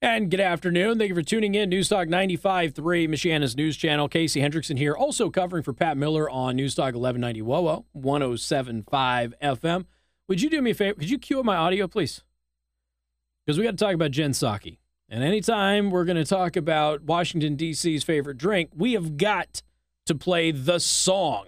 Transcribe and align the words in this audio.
And 0.00 0.30
good 0.30 0.38
afternoon. 0.38 0.96
Thank 0.96 1.08
you 1.08 1.14
for 1.16 1.22
tuning 1.22 1.56
in. 1.56 1.70
Newstalk 1.70 2.08
95.3, 2.08 2.72
Michiana's 3.08 3.56
news 3.56 3.76
channel. 3.76 4.08
Casey 4.08 4.40
Hendrickson 4.40 4.78
here, 4.78 4.94
also 4.94 5.28
covering 5.28 5.64
for 5.64 5.72
Pat 5.72 5.96
Miller 5.96 6.30
on 6.30 6.56
Newstalk 6.56 6.94
1190 6.94 7.42
WOWO, 7.42 7.84
107.5 7.96 9.32
FM. 9.42 9.86
Would 10.28 10.40
you 10.40 10.50
do 10.50 10.62
me 10.62 10.70
a 10.70 10.74
favor? 10.74 11.00
Could 11.00 11.10
you 11.10 11.18
cue 11.18 11.40
up 11.40 11.44
my 11.44 11.56
audio, 11.56 11.88
please? 11.88 12.22
Because 13.44 13.58
we 13.58 13.64
got 13.64 13.72
to 13.72 13.76
talk 13.76 13.92
about 13.92 14.12
Jen 14.12 14.30
Psaki. 14.30 14.78
And 15.08 15.24
anytime 15.24 15.90
we're 15.90 16.04
going 16.04 16.16
to 16.16 16.24
talk 16.24 16.54
about 16.54 17.02
Washington, 17.02 17.56
D.C.'s 17.56 18.04
favorite 18.04 18.38
drink, 18.38 18.70
we 18.76 18.92
have 18.92 19.16
got 19.16 19.62
to 20.06 20.14
play 20.14 20.52
the 20.52 20.78
song. 20.78 21.46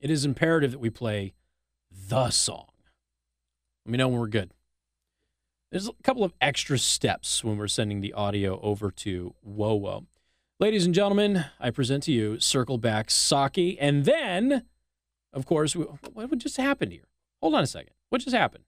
It 0.00 0.10
is 0.10 0.24
imperative 0.24 0.72
that 0.72 0.80
we 0.80 0.90
play 0.90 1.34
the 1.92 2.30
song. 2.30 2.66
Let 3.84 3.92
me 3.92 3.98
know 3.98 4.08
when 4.08 4.18
we're 4.18 4.26
good. 4.26 4.50
There's 5.70 5.88
a 5.88 5.92
couple 6.04 6.22
of 6.22 6.32
extra 6.40 6.78
steps 6.78 7.42
when 7.42 7.56
we're 7.56 7.66
sending 7.66 8.00
the 8.00 8.12
audio 8.12 8.60
over 8.60 8.90
to 8.92 9.34
WoWo. 9.46 10.06
Ladies 10.60 10.86
and 10.86 10.94
gentlemen, 10.94 11.44
I 11.58 11.70
present 11.70 12.04
to 12.04 12.12
you 12.12 12.34
Circleback 12.34 13.08
Psaki. 13.08 13.76
And 13.80 14.04
then, 14.04 14.64
of 15.32 15.44
course, 15.44 15.74
what 15.74 16.38
just 16.38 16.56
happened 16.56 16.92
here? 16.92 17.08
Hold 17.42 17.56
on 17.56 17.64
a 17.64 17.66
second. 17.66 17.94
What 18.10 18.22
just 18.22 18.34
happened? 18.34 18.64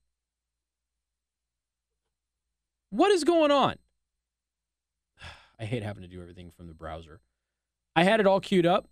What 2.90 3.12
is 3.12 3.22
going 3.22 3.52
on? 3.52 3.76
I 5.60 5.64
hate 5.66 5.84
having 5.84 6.02
to 6.02 6.08
do 6.08 6.20
everything 6.20 6.50
from 6.50 6.66
the 6.66 6.74
browser. 6.74 7.20
I 7.94 8.02
had 8.02 8.18
it 8.18 8.26
all 8.26 8.40
queued 8.40 8.66
up. 8.66 8.88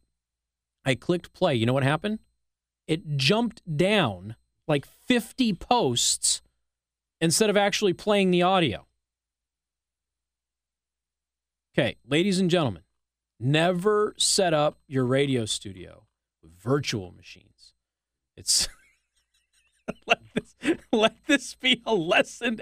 I 0.84 0.95
clicked 0.95 1.33
play. 1.33 1.56
You 1.56 1.66
know 1.66 1.73
what 1.73 1.83
happened? 1.83 2.20
It 2.86 3.16
jumped 3.16 3.62
down 3.77 4.36
like 4.69 4.86
50 4.86 5.55
posts 5.55 6.41
instead 7.20 7.51
of 7.51 7.56
actually 7.56 7.93
playing 7.93 8.30
the 8.30 8.43
audio. 8.43 8.87
Okay, 11.79 11.97
ladies 12.06 12.39
and 12.39 12.51
gentlemen, 12.51 12.83
never 13.39 14.14
set 14.17 14.55
up 14.55 14.78
your 14.86 15.05
radio 15.05 15.44
studio 15.44 16.06
with 16.42 16.53
virtual 16.53 17.12
machines. 17.12 17.75
It's 18.37 18.69
let 20.06 20.20
this 20.34 20.55
let 20.92 21.17
this 21.27 21.55
be 21.55 21.83
a 21.84 21.94
lesson. 21.94 22.61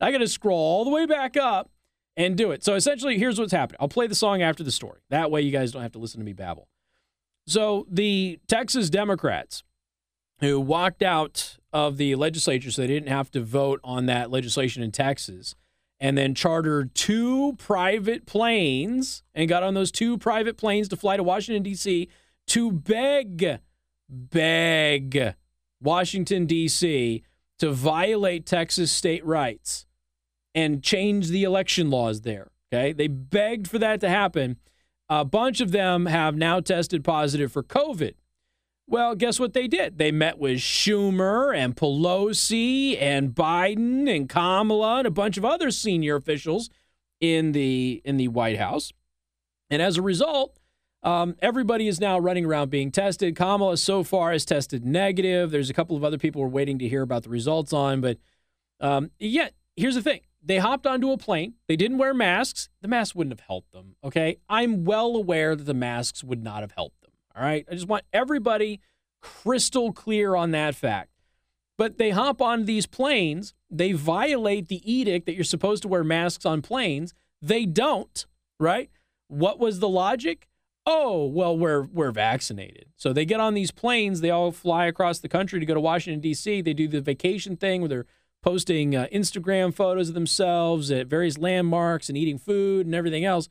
I 0.00 0.12
got 0.12 0.18
to 0.18 0.28
scroll 0.28 0.58
all 0.58 0.84
the 0.84 0.90
way 0.90 1.06
back 1.06 1.36
up 1.36 1.70
and 2.16 2.36
do 2.36 2.50
it. 2.50 2.64
So 2.64 2.74
essentially, 2.74 3.18
here's 3.18 3.38
what's 3.38 3.52
happening. 3.52 3.78
I'll 3.80 3.88
play 3.88 4.06
the 4.06 4.14
song 4.14 4.42
after 4.42 4.64
the 4.64 4.72
story. 4.72 5.00
That 5.10 5.30
way, 5.30 5.42
you 5.42 5.52
guys 5.52 5.70
don't 5.72 5.82
have 5.82 5.92
to 5.92 5.98
listen 5.98 6.18
to 6.20 6.24
me 6.24 6.32
babble. 6.32 6.68
So 7.46 7.86
the 7.88 8.40
Texas 8.48 8.90
Democrats 8.90 9.62
who 10.40 10.60
walked 10.60 11.02
out 11.02 11.55
of 11.76 11.98
the 11.98 12.14
legislature 12.14 12.70
so 12.70 12.80
they 12.80 12.88
didn't 12.88 13.10
have 13.10 13.30
to 13.30 13.42
vote 13.42 13.80
on 13.84 14.06
that 14.06 14.30
legislation 14.30 14.82
in 14.82 14.90
Texas 14.90 15.54
and 16.00 16.16
then 16.16 16.34
chartered 16.34 16.94
two 16.94 17.54
private 17.58 18.24
planes 18.24 19.22
and 19.34 19.46
got 19.46 19.62
on 19.62 19.74
those 19.74 19.92
two 19.92 20.16
private 20.16 20.56
planes 20.56 20.88
to 20.88 20.96
fly 20.96 21.18
to 21.18 21.22
Washington, 21.22 21.62
D.C. 21.62 22.08
to 22.46 22.72
beg, 22.72 23.60
beg 24.08 25.34
Washington, 25.82 26.46
D.C. 26.46 27.22
to 27.58 27.70
violate 27.70 28.46
Texas 28.46 28.90
state 28.90 29.24
rights 29.26 29.84
and 30.54 30.82
change 30.82 31.28
the 31.28 31.44
election 31.44 31.90
laws 31.90 32.22
there. 32.22 32.52
Okay. 32.72 32.94
They 32.94 33.06
begged 33.06 33.68
for 33.68 33.78
that 33.78 34.00
to 34.00 34.08
happen. 34.08 34.56
A 35.10 35.26
bunch 35.26 35.60
of 35.60 35.72
them 35.72 36.06
have 36.06 36.36
now 36.36 36.60
tested 36.60 37.04
positive 37.04 37.52
for 37.52 37.62
COVID. 37.62 38.14
Well, 38.88 39.16
guess 39.16 39.40
what 39.40 39.52
they 39.52 39.66
did? 39.66 39.98
They 39.98 40.12
met 40.12 40.38
with 40.38 40.58
Schumer 40.58 41.56
and 41.56 41.74
Pelosi 41.74 43.00
and 43.00 43.34
Biden 43.34 44.08
and 44.08 44.28
Kamala 44.28 44.98
and 44.98 45.06
a 45.06 45.10
bunch 45.10 45.36
of 45.36 45.44
other 45.44 45.72
senior 45.72 46.14
officials 46.14 46.70
in 47.20 47.52
the 47.52 48.00
in 48.04 48.16
the 48.16 48.28
White 48.28 48.58
House. 48.58 48.92
And 49.70 49.82
as 49.82 49.96
a 49.96 50.02
result, 50.02 50.56
um, 51.02 51.34
everybody 51.40 51.88
is 51.88 52.00
now 52.00 52.18
running 52.18 52.44
around 52.44 52.70
being 52.70 52.92
tested. 52.92 53.34
Kamala 53.34 53.76
so 53.76 54.04
far 54.04 54.30
has 54.30 54.44
tested 54.44 54.84
negative. 54.84 55.50
There's 55.50 55.70
a 55.70 55.74
couple 55.74 55.96
of 55.96 56.04
other 56.04 56.18
people 56.18 56.42
we're 56.42 56.48
waiting 56.48 56.78
to 56.78 56.88
hear 56.88 57.02
about 57.02 57.24
the 57.24 57.30
results 57.30 57.72
on. 57.72 58.00
But 58.00 58.18
um, 58.80 59.10
yet, 59.18 59.54
here's 59.74 59.96
the 59.96 60.02
thing 60.02 60.20
they 60.42 60.58
hopped 60.58 60.86
onto 60.86 61.10
a 61.10 61.18
plane. 61.18 61.54
They 61.66 61.76
didn't 61.76 61.98
wear 61.98 62.14
masks. 62.14 62.68
The 62.82 62.88
masks 62.88 63.16
wouldn't 63.16 63.32
have 63.32 63.46
helped 63.46 63.72
them. 63.72 63.96
Okay. 64.04 64.36
I'm 64.48 64.84
well 64.84 65.16
aware 65.16 65.56
that 65.56 65.64
the 65.64 65.74
masks 65.74 66.22
would 66.22 66.42
not 66.42 66.60
have 66.60 66.72
helped 66.72 67.00
them. 67.00 67.05
All 67.36 67.42
right. 67.42 67.66
I 67.70 67.74
just 67.74 67.88
want 67.88 68.04
everybody 68.12 68.80
crystal 69.20 69.92
clear 69.92 70.34
on 70.34 70.52
that 70.52 70.74
fact. 70.74 71.10
But 71.78 71.98
they 71.98 72.10
hop 72.10 72.40
on 72.40 72.64
these 72.64 72.86
planes, 72.86 73.52
they 73.70 73.92
violate 73.92 74.68
the 74.68 74.90
edict 74.90 75.26
that 75.26 75.34
you're 75.34 75.44
supposed 75.44 75.82
to 75.82 75.88
wear 75.88 76.02
masks 76.02 76.46
on 76.46 76.62
planes. 76.62 77.12
They 77.42 77.66
don't, 77.66 78.24
right? 78.58 78.90
What 79.28 79.58
was 79.58 79.80
the 79.80 79.88
logic? 79.88 80.48
Oh, 80.86 81.26
well, 81.26 81.56
we're 81.56 81.82
we're 81.82 82.12
vaccinated. 82.12 82.86
So 82.96 83.12
they 83.12 83.26
get 83.26 83.40
on 83.40 83.54
these 83.54 83.72
planes, 83.72 84.20
they 84.20 84.30
all 84.30 84.52
fly 84.52 84.86
across 84.86 85.18
the 85.18 85.28
country 85.28 85.60
to 85.60 85.66
go 85.66 85.74
to 85.74 85.80
Washington 85.80 86.20
D.C. 86.20 86.62
They 86.62 86.72
do 86.72 86.88
the 86.88 87.00
vacation 87.00 87.56
thing 87.56 87.82
where 87.82 87.88
they're 87.88 88.06
posting 88.42 88.94
uh, 88.94 89.08
Instagram 89.12 89.74
photos 89.74 90.08
of 90.08 90.14
themselves 90.14 90.90
at 90.90 91.08
various 91.08 91.36
landmarks 91.36 92.08
and 92.08 92.16
eating 92.16 92.38
food 92.38 92.86
and 92.86 92.94
everything 92.94 93.24
else. 93.24 93.48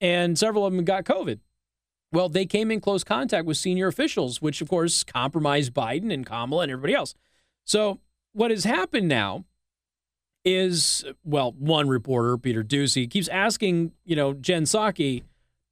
And 0.00 0.36
several 0.36 0.66
of 0.66 0.74
them 0.74 0.84
got 0.84 1.04
COVID. 1.04 1.38
Well, 2.12 2.28
they 2.28 2.44
came 2.44 2.70
in 2.70 2.80
close 2.80 3.04
contact 3.04 3.46
with 3.46 3.56
senior 3.56 3.88
officials, 3.88 4.42
which 4.42 4.60
of 4.60 4.68
course 4.68 5.02
compromised 5.02 5.72
Biden 5.72 6.12
and 6.12 6.26
Kamala 6.26 6.64
and 6.64 6.72
everybody 6.72 6.94
else. 6.94 7.14
So, 7.64 8.00
what 8.32 8.50
has 8.50 8.64
happened 8.64 9.08
now 9.08 9.44
is, 10.44 11.04
well, 11.24 11.52
one 11.52 11.88
reporter, 11.88 12.36
Peter 12.36 12.62
Doocy, 12.62 13.08
keeps 13.08 13.28
asking, 13.28 13.92
you 14.04 14.16
know, 14.16 14.34
Jen 14.34 14.64
Psaki, 14.64 15.22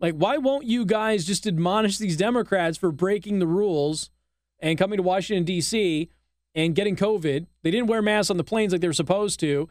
like, 0.00 0.14
why 0.14 0.38
won't 0.38 0.64
you 0.64 0.84
guys 0.86 1.26
just 1.26 1.46
admonish 1.46 1.98
these 1.98 2.16
Democrats 2.16 2.78
for 2.78 2.90
breaking 2.90 3.38
the 3.38 3.46
rules 3.46 4.10
and 4.58 4.78
coming 4.78 4.96
to 4.96 5.02
Washington, 5.02 5.44
D.C. 5.44 6.08
and 6.54 6.74
getting 6.74 6.96
COVID? 6.96 7.46
They 7.62 7.70
didn't 7.70 7.88
wear 7.88 8.00
masks 8.00 8.30
on 8.30 8.38
the 8.38 8.44
planes 8.44 8.72
like 8.72 8.80
they 8.80 8.86
were 8.86 8.92
supposed 8.94 9.40
to. 9.40 9.68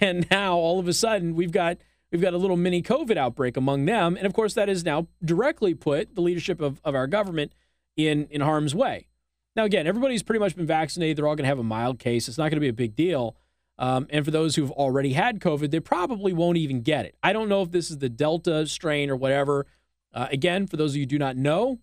And 0.00 0.30
now 0.30 0.54
all 0.54 0.78
of 0.78 0.86
a 0.86 0.92
sudden, 0.92 1.34
we've 1.34 1.50
got 1.50 1.78
We've 2.12 2.20
got 2.20 2.34
a 2.34 2.38
little 2.38 2.58
mini 2.58 2.82
COVID 2.82 3.16
outbreak 3.16 3.56
among 3.56 3.86
them. 3.86 4.16
And 4.16 4.26
of 4.26 4.34
course, 4.34 4.52
that 4.54 4.68
has 4.68 4.84
now 4.84 5.08
directly 5.24 5.74
put 5.74 6.14
the 6.14 6.20
leadership 6.20 6.60
of, 6.60 6.78
of 6.84 6.94
our 6.94 7.06
government 7.06 7.52
in, 7.96 8.26
in 8.30 8.42
harm's 8.42 8.74
way. 8.74 9.08
Now, 9.56 9.64
again, 9.64 9.86
everybody's 9.86 10.22
pretty 10.22 10.38
much 10.38 10.54
been 10.54 10.66
vaccinated. 10.66 11.16
They're 11.16 11.26
all 11.26 11.34
going 11.34 11.44
to 11.44 11.48
have 11.48 11.58
a 11.58 11.64
mild 11.64 11.98
case. 11.98 12.28
It's 12.28 12.38
not 12.38 12.44
going 12.44 12.56
to 12.56 12.60
be 12.60 12.68
a 12.68 12.72
big 12.74 12.94
deal. 12.94 13.34
Um, 13.78 14.06
and 14.10 14.24
for 14.24 14.30
those 14.30 14.56
who've 14.56 14.70
already 14.70 15.14
had 15.14 15.40
COVID, 15.40 15.70
they 15.70 15.80
probably 15.80 16.32
won't 16.34 16.58
even 16.58 16.82
get 16.82 17.06
it. 17.06 17.16
I 17.22 17.32
don't 17.32 17.48
know 17.48 17.62
if 17.62 17.70
this 17.70 17.90
is 17.90 17.98
the 17.98 18.10
Delta 18.10 18.66
strain 18.66 19.10
or 19.10 19.16
whatever. 19.16 19.66
Uh, 20.12 20.28
again, 20.30 20.66
for 20.66 20.76
those 20.76 20.92
of 20.92 20.96
you 20.96 21.02
who 21.02 21.06
do 21.06 21.18
not 21.18 21.36
know, 21.36 21.80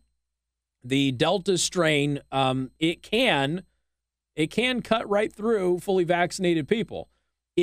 the 0.84 1.12
Delta 1.12 1.58
strain 1.58 2.22
um, 2.32 2.72
it 2.80 3.02
can 3.02 3.64
it 4.36 4.48
can 4.52 4.82
cut 4.82 5.10
right 5.10 5.34
through 5.34 5.80
fully 5.80 6.06
vaccinated 6.06 6.68
people 6.68 7.10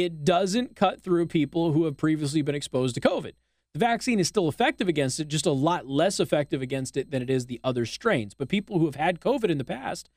it 0.05 0.25
doesn't 0.25 0.77
cut 0.77 1.03
through 1.03 1.27
people 1.27 1.73
who 1.73 1.85
have 1.85 1.97
previously 1.97 2.43
been 2.43 2.55
exposed 2.55 2.95
to 2.95 3.01
COVID. 3.01 3.33
The 3.73 3.81
vaccine 3.81 4.19
is 4.19 4.29
still 4.29 4.49
effective 4.49 4.89
against 4.89 5.21
it, 5.21 5.29
just 5.29 5.47
a 5.47 5.53
lot 5.53 5.87
less 5.87 6.19
effective 6.19 6.63
against 6.63 6.97
it 6.97 7.11
than 7.11 7.23
it 7.23 7.29
is 7.29 7.47
the 7.47 7.61
other 7.63 7.85
strains. 7.85 8.35
But 8.35 8.49
people 8.49 8.79
who 8.79 8.87
have 8.87 8.95
had 8.95 9.21
COVID 9.21 9.51
in 9.51 9.59
the 9.59 9.65
past, 9.65 10.09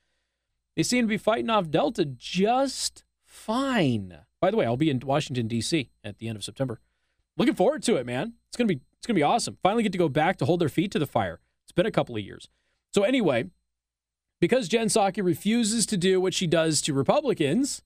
they 0.76 0.84
seem 0.84 1.04
to 1.06 1.10
be 1.10 1.18
fighting 1.18 1.50
off 1.50 1.70
Delta 1.70 2.06
just 2.06 3.04
fine. 3.26 4.20
By 4.40 4.52
the 4.52 4.58
way, 4.58 4.66
I'll 4.66 4.78
be 4.78 4.90
in 4.90 5.00
Washington 5.00 5.48
D.C. 5.48 5.90
at 6.04 6.20
the 6.20 6.30
end 6.30 6.38
of 6.38 6.44
September. 6.44 6.80
Looking 7.38 7.56
forward 7.56 7.84
to 7.84 7.96
it, 7.98 8.06
man. 8.06 8.34
It's 8.48 8.58
gonna 8.58 8.68
be 8.68 8.80
it's 8.98 9.08
gonna 9.08 9.16
be 9.16 9.24
awesome. 9.24 9.58
Finally 9.62 9.84
get 9.84 9.92
to 9.92 9.98
go 9.98 10.10
back 10.10 10.38
to 10.38 10.46
hold 10.46 10.62
their 10.62 10.70
feet 10.70 10.92
to 10.92 11.00
the 11.00 11.06
fire. 11.06 11.40
It's 11.66 11.72
been 11.72 11.86
a 11.86 11.92
couple 11.92 12.16
of 12.16 12.24
years. 12.24 12.50
So 12.94 13.04
anyway, 13.04 13.46
because 14.40 14.68
Jen 14.68 14.88
Psaki 14.88 15.24
refuses 15.24 15.86
to 15.88 15.98
do 15.98 16.22
what 16.22 16.34
she 16.34 16.48
does 16.48 16.82
to 16.82 16.94
Republicans, 16.94 17.82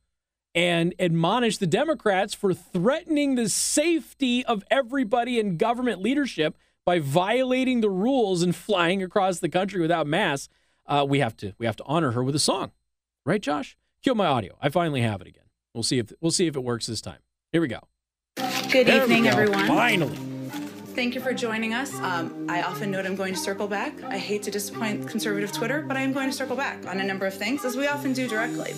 and 0.55 0.93
admonish 0.99 1.57
the 1.57 1.67
Democrats 1.67 2.33
for 2.33 2.53
threatening 2.53 3.35
the 3.35 3.49
safety 3.49 4.45
of 4.45 4.63
everybody 4.69 5.39
in 5.39 5.57
government 5.57 6.01
leadership 6.01 6.55
by 6.85 6.99
violating 6.99 7.81
the 7.81 7.89
rules 7.89 8.43
and 8.43 8.55
flying 8.55 9.01
across 9.01 9.39
the 9.39 9.49
country 9.49 9.81
without 9.81 10.05
masks. 10.05 10.49
Uh, 10.85 11.05
we 11.07 11.19
have 11.19 11.35
to 11.37 11.53
we 11.57 11.65
have 11.65 11.77
to 11.77 11.83
honor 11.85 12.11
her 12.11 12.23
with 12.23 12.35
a 12.35 12.39
song, 12.39 12.71
right, 13.25 13.41
Josh? 13.41 13.77
Cue 14.01 14.13
my 14.13 14.25
audio. 14.25 14.57
I 14.61 14.69
finally 14.69 15.01
have 15.01 15.21
it 15.21 15.27
again. 15.27 15.45
We'll 15.73 15.83
see 15.83 15.97
if 15.97 16.11
we'll 16.19 16.31
see 16.31 16.47
if 16.47 16.55
it 16.55 16.63
works 16.63 16.87
this 16.87 17.01
time. 17.01 17.19
Here 17.51 17.61
we 17.61 17.69
go. 17.69 17.79
Good 18.69 18.87
there 18.87 19.03
evening, 19.03 19.27
everyone. 19.27 19.67
Finally. 19.67 20.17
Thank 20.93 21.15
you 21.15 21.21
for 21.21 21.33
joining 21.33 21.73
us. 21.73 21.93
Um, 22.01 22.45
I 22.49 22.61
often 22.61 22.91
note 22.91 23.05
I'm 23.05 23.15
going 23.15 23.33
to 23.33 23.39
circle 23.39 23.67
back. 23.67 24.03
I 24.03 24.17
hate 24.17 24.43
to 24.43 24.51
disappoint 24.51 25.07
conservative 25.07 25.51
Twitter, 25.51 25.81
but 25.81 25.97
I 25.97 26.01
am 26.01 26.13
going 26.13 26.29
to 26.29 26.35
circle 26.35 26.55
back 26.55 26.85
on 26.85 26.99
a 26.99 27.03
number 27.03 27.25
of 27.25 27.33
things, 27.33 27.65
as 27.65 27.75
we 27.75 27.87
often 27.87 28.13
do 28.13 28.27
directly. 28.27 28.73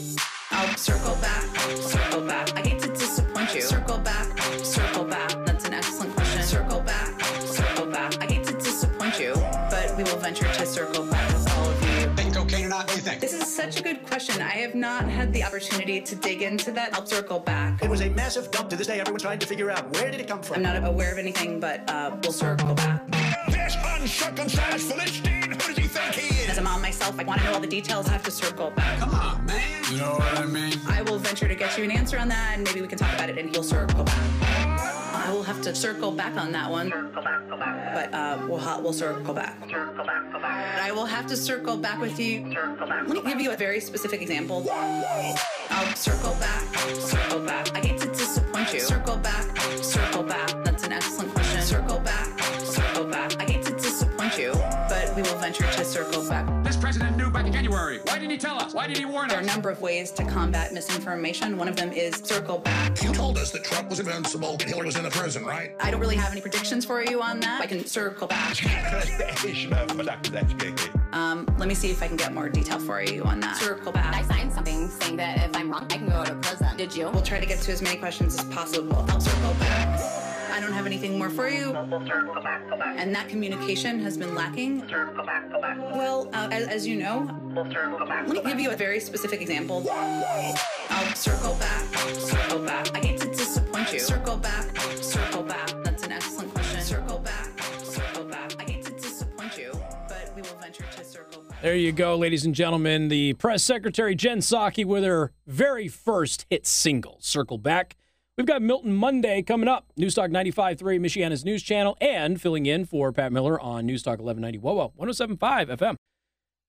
I'll 0.52 0.76
circle 0.78 1.16
back, 1.16 1.44
circle 1.78 2.22
back. 2.22 2.58
I 2.58 2.68
hate 2.68 2.82
to 2.82 2.90
disappoint 2.90 3.54
you. 3.56 3.62
Circle 3.62 3.98
back, 4.00 4.38
circle 4.64 5.04
back. 5.04 5.46
That's 5.46 5.66
an 5.66 5.74
excellent 5.74 6.16
question. 6.16 6.44
Circle 6.44 6.82
back, 6.82 7.22
circle 7.42 7.88
back. 7.88 8.22
I 8.22 8.26
hate 8.26 8.46
to 8.46 8.54
disappoint 8.54 9.20
you, 9.20 9.34
but 9.70 9.94
we 9.98 10.04
will 10.04 10.18
venture 10.18 10.52
to 10.52 10.66
circle 10.66 11.06
back 11.08 11.28
with 11.34 11.52
all 11.52 11.70
of 11.70 11.82
you. 11.82 12.14
Think 12.16 12.36
cocaine 12.36 12.66
or 12.66 12.70
not? 12.70 12.86
What 12.86 12.90
do 12.90 12.96
you 12.96 13.02
think? 13.02 13.22
This 13.22 13.34
is 13.34 13.54
such 13.54 13.80
a 13.80 13.84
good 13.84 14.06
question. 14.06 14.42
I 14.42 14.50
have 14.50 14.76
not 14.76 15.10
had 15.10 15.34
the 15.34 15.44
opportunity 15.44 16.00
to 16.02 16.16
dig 16.16 16.42
into 16.42 16.72
that. 16.72 16.94
I'll 16.94 17.06
circle 17.06 17.40
back. 17.40 17.82
It 17.84 17.90
was 17.90 18.02
a 18.02 18.10
massive 18.10 18.52
dump. 18.52 18.70
To 18.70 18.76
this 18.76 18.88
day, 18.88 19.00
everyone's 19.00 19.24
trying 19.24 19.40
to 19.40 19.48
figure 19.48 19.72
out 19.72 19.92
where 19.94 20.12
did 20.12 20.20
it 20.22 20.28
come 20.28 20.42
from. 20.42 20.58
I'm 20.58 20.64
not 20.64 20.86
aware 20.86 21.12
of 21.12 21.18
anything, 21.18 21.60
but 21.60 21.90
uh, 21.90 22.16
we'll 22.22 22.32
circle 22.32 22.74
back. 22.76 23.02
This 23.50 23.76
uncircumcised 23.84 24.92
Philistine, 24.92 25.52
who 25.52 25.56
does 25.58 25.78
he 25.78 25.88
think 25.88 26.14
he 26.16 26.28
is? 26.28 26.35
As 26.56 26.60
a 26.60 26.62
mom 26.62 26.82
myself, 26.82 27.20
I 27.20 27.24
want 27.26 27.42
to 27.42 27.48
know 27.48 27.54
all 27.56 27.60
the 27.60 27.68
details. 27.68 28.08
I 28.08 28.14
have 28.14 28.24
to 28.24 28.32
circle 28.32 28.70
back. 28.70 28.98
Come 29.00 29.14
on, 29.14 29.46
man. 29.46 29.84
You 29.92 29.98
know 29.98 30.14
what 30.14 30.38
I 30.38 30.46
mean? 30.46 30.80
I 30.88 31.02
will 31.02 31.18
venture 31.18 31.50
to 31.50 31.54
get 31.54 31.78
you 31.78 31.84
an 31.84 31.92
answer 31.92 32.18
on 32.18 32.30
that, 32.30 32.54
and 32.56 32.64
maybe 32.64 32.80
we 32.80 32.88
can 32.88 32.98
talk 32.98 33.14
about 33.14 33.30
it, 33.30 33.38
and 33.38 33.54
you'll 33.54 33.62
circle 33.62 34.06
back. 34.06 34.18
I 35.28 35.34
will 35.34 35.44
have 35.44 35.62
to 35.64 35.76
circle 35.76 36.12
back 36.12 36.38
on 36.38 36.54
that 36.54 36.72
one. 36.72 36.92
Circle 36.92 37.24
back, 37.24 37.50
go 37.50 37.58
back. 37.58 37.94
But 37.94 38.14
uh, 38.14 38.48
we'll 38.48 38.58
ha- 38.58 38.80
we'll 38.82 38.94
circle 38.94 39.34
back. 39.34 39.60
Circle 39.70 40.06
back, 40.06 40.32
go 40.32 40.40
But 40.40 40.82
I 40.82 40.94
will 40.94 41.06
have 41.06 41.28
to 41.28 41.36
circle 41.36 41.76
back 41.76 42.00
with 42.00 42.18
you. 42.18 42.50
Circle 42.54 42.88
back. 42.88 43.06
Let 43.06 43.26
me 43.26 43.32
give 43.34 43.42
you 43.42 43.52
a 43.52 43.58
very 43.58 43.82
specific 43.82 44.22
example. 44.22 44.66
I'll 44.72 45.94
circle 45.98 46.36
back, 46.36 46.64
circle 46.94 47.40
back. 47.42 47.76
I 47.76 47.86
hate 47.86 48.00
to 48.00 48.08
disappoint 48.08 48.74
you. 48.74 48.80
Circle 48.80 49.18
back, 49.18 49.58
circle 49.84 50.24
back. 50.24 50.45
Venture 55.46 55.72
to 55.72 55.86
circle 55.86 56.28
back. 56.28 56.48
This 56.64 56.76
president 56.76 57.18
knew 57.18 57.30
back 57.30 57.46
in 57.46 57.54
January. 57.54 58.00
Why 58.06 58.16
didn't 58.16 58.32
he 58.32 58.38
tell 58.38 58.60
us? 58.60 58.74
Why 58.74 58.88
did 58.88 58.98
he 58.98 59.06
warn 59.06 59.26
us? 59.26 59.32
There 59.32 59.40
are 59.40 59.44
a 59.44 59.46
number 59.46 59.70
of 59.70 59.80
ways 59.80 60.10
to 60.14 60.26
combat 60.26 60.74
misinformation. 60.74 61.56
One 61.56 61.68
of 61.68 61.76
them 61.76 61.92
is 61.92 62.16
circle 62.16 62.58
back. 62.58 63.04
You 63.04 63.14
told 63.14 63.38
us 63.38 63.52
that 63.52 63.64
Trump 63.64 63.92
was 63.92 64.00
invincible 64.00 64.54
and 64.54 64.64
Hillary 64.64 64.88
was 64.88 64.96
in 64.96 65.04
the 65.04 65.12
prison, 65.12 65.46
right? 65.46 65.76
I 65.80 65.92
don't 65.92 66.00
really 66.00 66.16
have 66.16 66.32
any 66.32 66.42
predictions 66.42 66.84
for 66.84 67.04
you 67.04 67.22
on 67.22 67.40
that. 67.42 67.62
I 67.62 67.68
can 67.68 67.86
circle 67.86 68.28
back. 68.28 68.58
Um, 71.14 71.46
let 71.60 71.68
me 71.68 71.76
see 71.76 71.92
if 71.92 72.02
I 72.02 72.08
can 72.08 72.18
get 72.18 72.34
more 72.34 72.50
detail 72.50 72.80
for 72.80 73.04
you 73.04 73.24
on 73.24 73.40
that. 73.42 73.58
Circle 73.58 73.92
back. 73.92 74.16
I 74.16 74.24
back. 74.24 74.32
signed 74.32 74.52
something 74.52 74.90
saying 74.90 75.18
that 75.18 75.48
if 75.48 75.56
I'm 75.56 75.70
wrong, 75.70 75.86
I 75.92 75.98
can 75.98 76.10
go 76.10 76.26
to 76.26 76.34
prison. 76.36 76.76
Did 76.76 76.96
you? 76.96 77.08
We'll 77.10 77.22
try 77.22 77.40
to 77.40 77.46
get 77.46 77.60
to 77.62 77.72
as 77.72 77.84
many 77.84 77.98
questions 78.00 78.40
as 78.40 78.46
possible. 78.46 79.06
I'll 79.10 79.22
circle 79.22 79.54
back. 79.60 80.25
I 80.56 80.62
don't 80.62 80.72
have 80.72 80.86
anything 80.86 81.20
more 81.20 81.30
for 81.30 81.50
you. 81.50 81.76
And 81.76 83.14
that 83.14 83.28
communication 83.28 84.00
has 84.00 84.18
been 84.18 84.34
lacking. 84.34 84.88
Well, 84.88 86.30
uh, 86.32 86.48
as, 86.50 86.68
as 86.68 86.88
you 86.88 86.96
know, 86.96 87.30
let 87.54 88.30
me 88.34 88.42
give 88.42 88.62
you 88.62 88.72
a 88.72 88.76
very 88.78 89.02
specific 89.02 89.42
example. 89.42 89.86
I'll 89.92 91.14
circle 91.14 91.56
back, 91.56 91.84
circle 92.14 92.60
back. 92.60 92.96
I 92.96 93.00
hate 93.06 93.20
to 93.20 93.28
disappoint 93.28 93.92
you. 93.92 94.00
Circle 94.00 94.38
back, 94.38 94.74
circle 95.02 95.44
back. 95.44 95.74
That's 95.84 96.06
an 96.06 96.14
excellent 96.14 96.54
question. 96.54 96.80
Circle 96.80 97.20
back, 97.20 97.62
circle 97.84 98.24
back. 98.24 98.56
I 98.58 98.64
hate 98.64 98.86
to 98.86 98.94
disappoint 98.94 99.58
you, 99.58 99.78
but 100.08 100.32
we 100.38 100.42
will 100.42 100.58
venture 100.62 100.86
to 100.96 101.04
circle 101.04 101.44
back. 101.50 101.62
There 101.62 101.76
you 101.76 101.92
go, 101.92 102.16
ladies 102.16 102.46
and 102.46 102.56
gentlemen. 102.56 103.10
The 103.10 103.34
press 103.34 103.62
secretary, 103.62 104.16
Jen 104.16 104.40
Psaki, 104.40 104.86
with 104.86 105.04
her 105.04 105.34
very 105.46 105.90
first 105.90 106.46
hit 106.50 106.66
single, 106.66 107.18
Circle 107.20 107.58
Back. 107.58 107.98
We've 108.38 108.46
got 108.46 108.62
Milton 108.62 108.94
Monday 108.94 109.42
coming 109.42 109.70
up. 109.70 109.94
Newstalk 109.98 110.30
95.3, 110.30 110.78
Michiana's 111.00 111.46
news 111.46 111.64
channel, 111.64 111.98
and 112.02 112.42
filling 112.42 112.66
in 112.66 112.86
for 112.86 113.14
Pat 113.14 113.32
Miller 113.32 113.60
on 113.60 113.88
Newstalk 113.88 114.20
1190, 114.20 114.60
WOWO, 114.60 114.92
107.5 114.98 115.78
FM. 115.78 115.96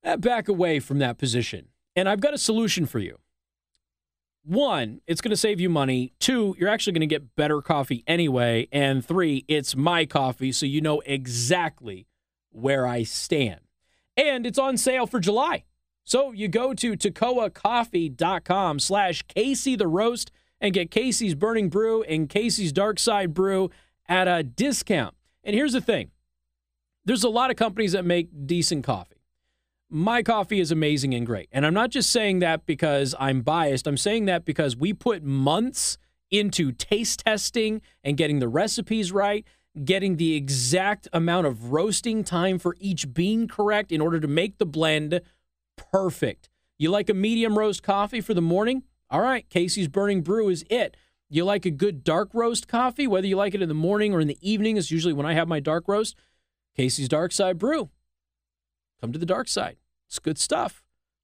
Uh, 0.04 0.16
Back 0.16 0.48
away 0.48 0.78
from 0.78 1.00
that 1.00 1.18
position. 1.18 1.68
And 1.96 2.08
I've 2.08 2.20
got 2.20 2.34
a 2.34 2.38
solution 2.38 2.86
for 2.86 3.00
you. 3.00 3.18
One, 4.44 5.00
it's 5.08 5.20
going 5.20 5.30
to 5.30 5.36
save 5.36 5.58
you 5.58 5.68
money. 5.68 6.12
Two, 6.20 6.54
you're 6.56 6.68
actually 6.68 6.92
going 6.92 7.00
to 7.00 7.06
get 7.08 7.34
better 7.34 7.60
coffee 7.60 8.04
anyway. 8.06 8.68
And 8.70 9.04
three, 9.04 9.44
it's 9.48 9.74
my 9.74 10.06
coffee, 10.06 10.52
so 10.52 10.66
you 10.66 10.80
know 10.80 11.00
exactly 11.04 12.06
where 12.50 12.86
I 12.86 13.02
stand. 13.02 13.60
And 14.16 14.46
it's 14.46 14.58
on 14.58 14.76
sale 14.76 15.08
for 15.08 15.18
July. 15.18 15.64
So 16.04 16.30
you 16.30 16.46
go 16.46 16.74
to 16.74 16.92
tacoacoffee.com 16.92 18.78
slash 18.78 19.22
Casey 19.26 19.74
the 19.74 19.88
Roast 19.88 20.30
and 20.60 20.74
get 20.74 20.90
Casey's 20.90 21.34
Burning 21.34 21.68
Brew 21.68 22.02
and 22.04 22.28
Casey's 22.28 22.72
Dark 22.72 22.98
Side 22.98 23.34
Brew 23.34 23.70
at 24.08 24.28
a 24.28 24.42
discount. 24.42 25.14
And 25.44 25.54
here's 25.54 25.72
the 25.72 25.80
thing 25.80 26.10
there's 27.04 27.24
a 27.24 27.28
lot 27.28 27.50
of 27.50 27.56
companies 27.56 27.92
that 27.92 28.04
make 28.04 28.28
decent 28.46 28.84
coffee. 28.84 29.16
My 29.88 30.22
coffee 30.22 30.58
is 30.58 30.72
amazing 30.72 31.14
and 31.14 31.24
great. 31.24 31.48
And 31.52 31.64
I'm 31.64 31.74
not 31.74 31.90
just 31.90 32.10
saying 32.10 32.40
that 32.40 32.66
because 32.66 33.14
I'm 33.20 33.42
biased. 33.42 33.86
I'm 33.86 33.96
saying 33.96 34.24
that 34.24 34.44
because 34.44 34.76
we 34.76 34.92
put 34.92 35.22
months 35.22 35.96
into 36.30 36.72
taste 36.72 37.20
testing 37.20 37.80
and 38.02 38.16
getting 38.16 38.40
the 38.40 38.48
recipes 38.48 39.12
right, 39.12 39.44
getting 39.84 40.16
the 40.16 40.34
exact 40.34 41.06
amount 41.12 41.46
of 41.46 41.70
roasting 41.70 42.24
time 42.24 42.58
for 42.58 42.74
each 42.80 43.14
bean 43.14 43.46
correct 43.46 43.92
in 43.92 44.00
order 44.00 44.18
to 44.18 44.26
make 44.26 44.58
the 44.58 44.66
blend 44.66 45.20
perfect. 45.76 46.48
You 46.78 46.90
like 46.90 47.08
a 47.08 47.14
medium 47.14 47.56
roast 47.56 47.84
coffee 47.84 48.20
for 48.20 48.34
the 48.34 48.42
morning? 48.42 48.82
All 49.10 49.20
right, 49.20 49.48
Casey's 49.48 49.88
Burning 49.88 50.22
Brew 50.22 50.48
is 50.48 50.64
it. 50.68 50.96
You 51.28 51.44
like 51.44 51.66
a 51.66 51.70
good 51.70 52.04
dark 52.04 52.30
roast 52.32 52.68
coffee, 52.68 53.06
whether 53.06 53.26
you 53.26 53.36
like 53.36 53.54
it 53.54 53.62
in 53.62 53.68
the 53.68 53.74
morning 53.74 54.14
or 54.14 54.20
in 54.20 54.28
the 54.28 54.38
evening, 54.40 54.76
is 54.76 54.90
usually 54.90 55.12
when 55.12 55.26
I 55.26 55.34
have 55.34 55.48
my 55.48 55.60
dark 55.60 55.88
roast. 55.88 56.16
Casey's 56.76 57.08
Dark 57.08 57.32
Side 57.32 57.58
Brew. 57.58 57.90
Come 59.00 59.12
to 59.12 59.18
the 59.18 59.26
dark 59.26 59.48
side. 59.48 59.76
It's 60.08 60.18
good 60.18 60.38
stuff. 60.38 60.82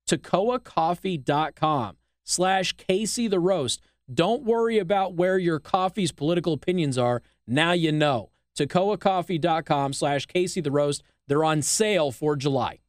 TacoaCoffee.com 0.08 1.96
slash 2.25 2.73
Casey 2.76 3.29
the 3.29 3.40
Roast. 3.40 3.81
Don't 4.12 4.43
worry 4.44 4.79
about 4.79 5.14
where 5.14 5.38
your 5.38 5.61
coffee's 5.61 6.12
political 6.12 6.52
opinions 6.52 6.99
are. 6.99 7.23
Now 7.46 7.73
you 7.73 7.93
know. 7.93 8.31
TacoaCoffee.com 8.58 9.93
slash 9.93 10.26
Casey 10.26 10.61
the 10.61 10.70
Roast. 10.70 11.02
They're 11.29 11.44
on 11.44 11.62
sale 11.62 12.11
for 12.11 12.37
July. 12.37 12.81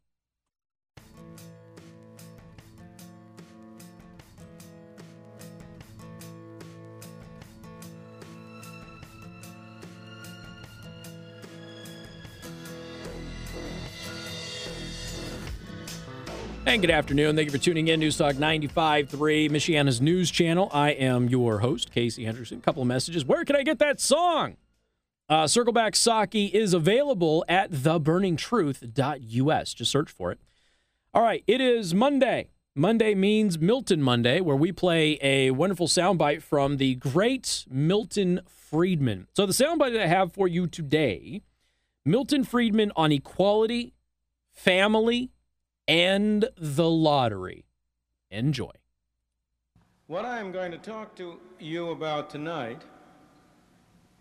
And 16.65 16.81
good 16.81 16.91
afternoon. 16.91 17.35
Thank 17.35 17.47
you 17.47 17.51
for 17.51 17.63
tuning 17.63 17.89
in. 17.89 17.99
News 17.99 18.17
Talk 18.17 18.35
95.3, 18.35 19.49
Michiana's 19.49 19.99
news 19.99 20.31
channel. 20.31 20.69
I 20.71 20.91
am 20.91 21.27
your 21.27 21.59
host, 21.59 21.91
Casey 21.91 22.23
Hendrickson. 22.23 22.63
Couple 22.63 22.81
of 22.81 22.87
messages. 22.87 23.25
Where 23.25 23.43
can 23.43 23.57
I 23.57 23.63
get 23.63 23.79
that 23.79 23.99
song? 23.99 24.55
Uh, 25.27 25.43
Circleback 25.43 25.91
Psaki 25.91 26.49
is 26.51 26.73
available 26.73 27.43
at 27.49 27.71
theburningtruth.us. 27.71 29.73
Just 29.73 29.91
search 29.91 30.09
for 30.09 30.31
it. 30.31 30.39
All 31.13 31.21
right, 31.21 31.43
it 31.47 31.59
is 31.59 31.93
Monday. 31.93 32.49
Monday 32.75 33.13
means 33.13 33.59
Milton 33.59 34.01
Monday, 34.01 34.39
where 34.39 34.55
we 34.55 34.71
play 34.71 35.19
a 35.21 35.51
wonderful 35.51 35.87
soundbite 35.87 36.41
from 36.41 36.77
the 36.77 36.95
great 36.95 37.65
Milton 37.69 38.39
Friedman. 38.47 39.27
So, 39.33 39.45
the 39.45 39.53
soundbite 39.53 39.99
I 39.99 40.07
have 40.07 40.31
for 40.31 40.47
you 40.47 40.67
today 40.67 41.41
Milton 42.05 42.45
Friedman 42.45 42.93
on 42.95 43.11
equality, 43.11 43.93
family, 44.53 45.32
and 45.87 46.47
the 46.57 46.89
lottery. 46.89 47.65
Enjoy. 48.31 48.71
What 50.07 50.25
I 50.25 50.39
am 50.39 50.51
going 50.51 50.71
to 50.71 50.77
talk 50.77 51.15
to 51.15 51.39
you 51.59 51.91
about 51.91 52.29
tonight 52.29 52.81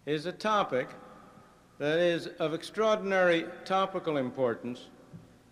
is 0.07 0.27
a 0.27 0.33
topic 0.33 0.89
that 1.79 1.99
is 1.99 2.29
of 2.39 2.55
extraordinary 2.55 3.47
topical 3.65 4.17
importance, 4.17 4.89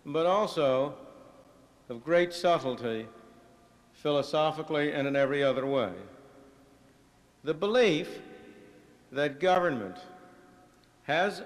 but 0.05 0.25
also 0.25 0.95
of 1.89 2.03
great 2.03 2.33
subtlety, 2.33 3.07
philosophically 3.93 4.93
and 4.93 5.07
in 5.07 5.15
every 5.15 5.43
other 5.43 5.65
way. 5.65 5.91
The 7.43 7.53
belief 7.53 8.19
that 9.11 9.39
government 9.39 9.97
has 11.03 11.43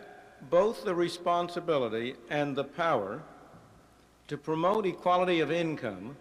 both 0.49 0.83
the 0.83 0.93
responsibility 0.93 2.15
and 2.29 2.55
the 2.55 2.63
power 2.63 3.23
to 4.27 4.37
promote 4.37 4.85
equality 4.85 5.39
of 5.39 5.51
income 5.51 6.15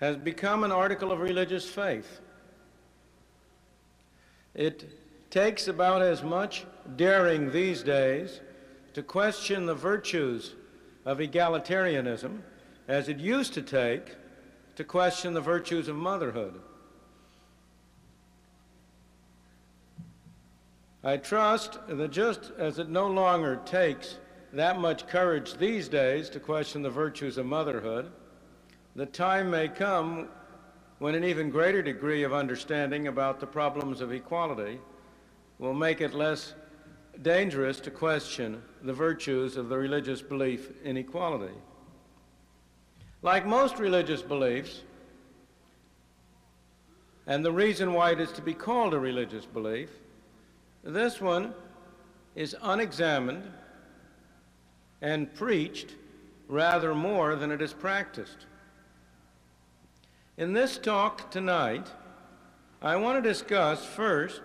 has 0.00 0.16
become 0.16 0.64
an 0.64 0.72
article 0.72 1.12
of 1.12 1.20
religious 1.20 1.68
faith. 1.68 2.20
It 4.54 4.88
takes 5.30 5.68
about 5.68 6.02
as 6.02 6.22
much 6.22 6.64
daring 6.96 7.52
these 7.52 7.82
days 7.82 8.40
to 8.94 9.02
question 9.02 9.66
the 9.66 9.74
virtues 9.74 10.54
of 11.04 11.18
egalitarianism 11.18 12.40
as 12.88 13.08
it 13.08 13.18
used 13.18 13.54
to 13.54 13.62
take 13.62 14.16
to 14.76 14.84
question 14.84 15.34
the 15.34 15.40
virtues 15.40 15.88
of 15.88 15.96
motherhood. 15.96 16.60
I 21.02 21.16
trust 21.16 21.78
that 21.88 22.10
just 22.10 22.52
as 22.58 22.78
it 22.78 22.88
no 22.88 23.06
longer 23.06 23.60
takes 23.64 24.16
that 24.52 24.80
much 24.80 25.06
courage 25.06 25.54
these 25.54 25.88
days 25.88 26.28
to 26.30 26.40
question 26.40 26.82
the 26.82 26.90
virtues 26.90 27.38
of 27.38 27.46
motherhood, 27.46 28.10
the 28.96 29.06
time 29.06 29.50
may 29.50 29.68
come 29.68 30.28
when 30.98 31.14
an 31.14 31.24
even 31.24 31.50
greater 31.50 31.82
degree 31.82 32.24
of 32.24 32.32
understanding 32.32 33.06
about 33.06 33.40
the 33.40 33.46
problems 33.46 34.00
of 34.00 34.12
equality 34.12 34.78
will 35.58 35.74
make 35.74 36.00
it 36.00 36.14
less 36.14 36.54
dangerous 37.22 37.80
to 37.80 37.90
question 37.90 38.62
the 38.82 38.92
virtues 38.92 39.56
of 39.56 39.68
the 39.68 39.76
religious 39.76 40.20
belief 40.22 40.70
in 40.84 40.96
equality. 40.96 41.54
Like 43.22 43.46
most 43.46 43.78
religious 43.78 44.22
beliefs, 44.22 44.82
and 47.26 47.44
the 47.44 47.52
reason 47.52 47.92
why 47.92 48.10
it 48.10 48.20
is 48.20 48.32
to 48.32 48.42
be 48.42 48.54
called 48.54 48.94
a 48.94 48.98
religious 48.98 49.44
belief. 49.44 49.90
This 50.82 51.20
one 51.20 51.54
is 52.34 52.56
unexamined 52.62 53.44
and 55.02 55.32
preached 55.34 55.94
rather 56.48 56.94
more 56.94 57.36
than 57.36 57.50
it 57.50 57.62
is 57.62 57.72
practiced. 57.72 58.46
In 60.36 60.52
this 60.52 60.78
talk 60.78 61.30
tonight, 61.30 61.88
I 62.82 62.96
want 62.96 63.22
to 63.22 63.28
discuss 63.28 63.84
first 63.84 64.42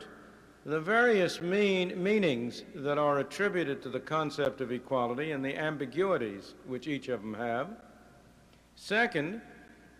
the 0.65 0.79
various 0.79 1.41
mean, 1.41 2.01
meanings 2.01 2.63
that 2.74 2.97
are 2.97 3.19
attributed 3.19 3.81
to 3.83 3.89
the 3.89 4.00
concept 4.00 4.62
of 4.62 4.71
equality 4.71 5.31
and 5.31 5.45
the 5.45 5.55
ambiguities 5.55 6.55
which 6.65 6.88
each 6.88 7.07
of 7.07 7.21
them 7.21 7.35
have. 7.35 7.69
Second, 8.75 9.41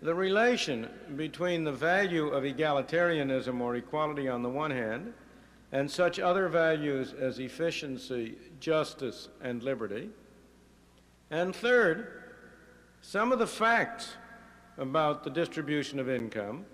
the 0.02 0.14
relation 0.14 0.90
between 1.16 1.64
the 1.64 1.72
value 1.72 2.28
of 2.28 2.44
egalitarianism 2.44 3.62
or 3.62 3.76
equality 3.76 4.28
on 4.28 4.44
the 4.44 4.50
one 4.50 4.72
hand 4.72 5.14
and 5.72 5.90
such 5.90 6.20
other 6.20 6.48
values 6.48 7.14
as 7.14 7.40
efficiency, 7.40 8.36
justice, 8.60 9.30
and 9.42 9.64
liberty. 9.64 10.10
And 11.32 11.56
third, 11.56 12.24
some 13.02 13.32
of 13.32 13.40
the 13.40 13.48
facts 13.48 14.14
about 14.78 15.24
the 15.24 15.30
distribution 15.30 16.00
of 16.00 16.10
income 16.10 16.66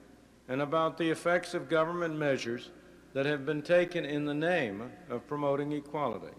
and 0.47 0.61
about 0.61 0.97
the 0.97 1.09
effects 1.09 1.53
of 1.53 1.69
government 1.69 2.17
measures 2.17 2.71
that 3.13 3.25
have 3.25 3.45
been 3.45 3.61
taken 3.61 4.05
in 4.05 4.25
the 4.25 4.33
name 4.33 4.91
of 5.09 5.27
promoting 5.27 5.71
equality. 5.71 6.33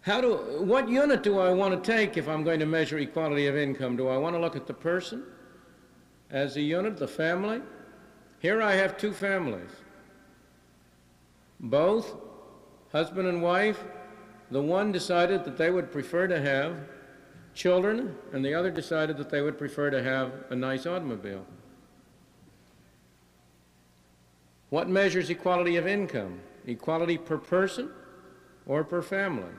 How 0.00 0.20
do, 0.20 0.34
what 0.60 0.88
unit 0.88 1.22
do 1.22 1.38
I 1.38 1.50
want 1.52 1.82
to 1.82 1.92
take 1.92 2.18
if 2.18 2.28
I'm 2.28 2.44
going 2.44 2.60
to 2.60 2.66
measure 2.66 2.98
equality 2.98 3.46
of 3.46 3.56
income? 3.56 3.96
Do 3.96 4.08
I 4.08 4.18
want 4.18 4.36
to 4.36 4.40
look 4.40 4.54
at 4.54 4.66
the 4.66 4.74
person 4.74 5.24
as 6.30 6.56
a 6.56 6.60
unit, 6.60 6.98
the 6.98 7.08
family? 7.08 7.62
Here 8.38 8.60
I 8.60 8.74
have 8.74 8.98
two 8.98 9.12
families. 9.12 9.70
Both, 11.58 12.14
husband 12.92 13.28
and 13.28 13.42
wife, 13.42 13.82
the 14.50 14.62
one 14.62 14.92
decided 14.92 15.44
that 15.44 15.56
they 15.56 15.70
would 15.70 15.90
prefer 15.90 16.26
to 16.26 16.40
have 16.40 16.76
children, 17.54 18.16
and 18.32 18.44
the 18.44 18.54
other 18.54 18.70
decided 18.70 19.16
that 19.16 19.30
they 19.30 19.40
would 19.40 19.56
prefer 19.56 19.90
to 19.90 20.02
have 20.02 20.32
a 20.50 20.56
nice 20.56 20.86
automobile. 20.86 21.46
What 24.70 24.88
measures 24.88 25.30
equality 25.30 25.76
of 25.76 25.86
income? 25.86 26.40
Equality 26.66 27.16
per 27.16 27.38
person 27.38 27.90
or 28.66 28.82
per 28.82 29.02
family? 29.02 29.52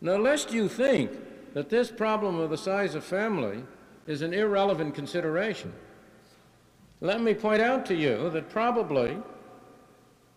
Now, 0.00 0.16
lest 0.16 0.52
you 0.52 0.68
think 0.68 1.10
that 1.54 1.70
this 1.70 1.90
problem 1.90 2.38
of 2.38 2.50
the 2.50 2.58
size 2.58 2.94
of 2.94 3.04
family 3.04 3.64
is 4.06 4.22
an 4.22 4.34
irrelevant 4.34 4.94
consideration, 4.94 5.72
let 7.00 7.22
me 7.22 7.32
point 7.32 7.62
out 7.62 7.86
to 7.86 7.94
you 7.94 8.28
that 8.30 8.50
probably 8.50 9.16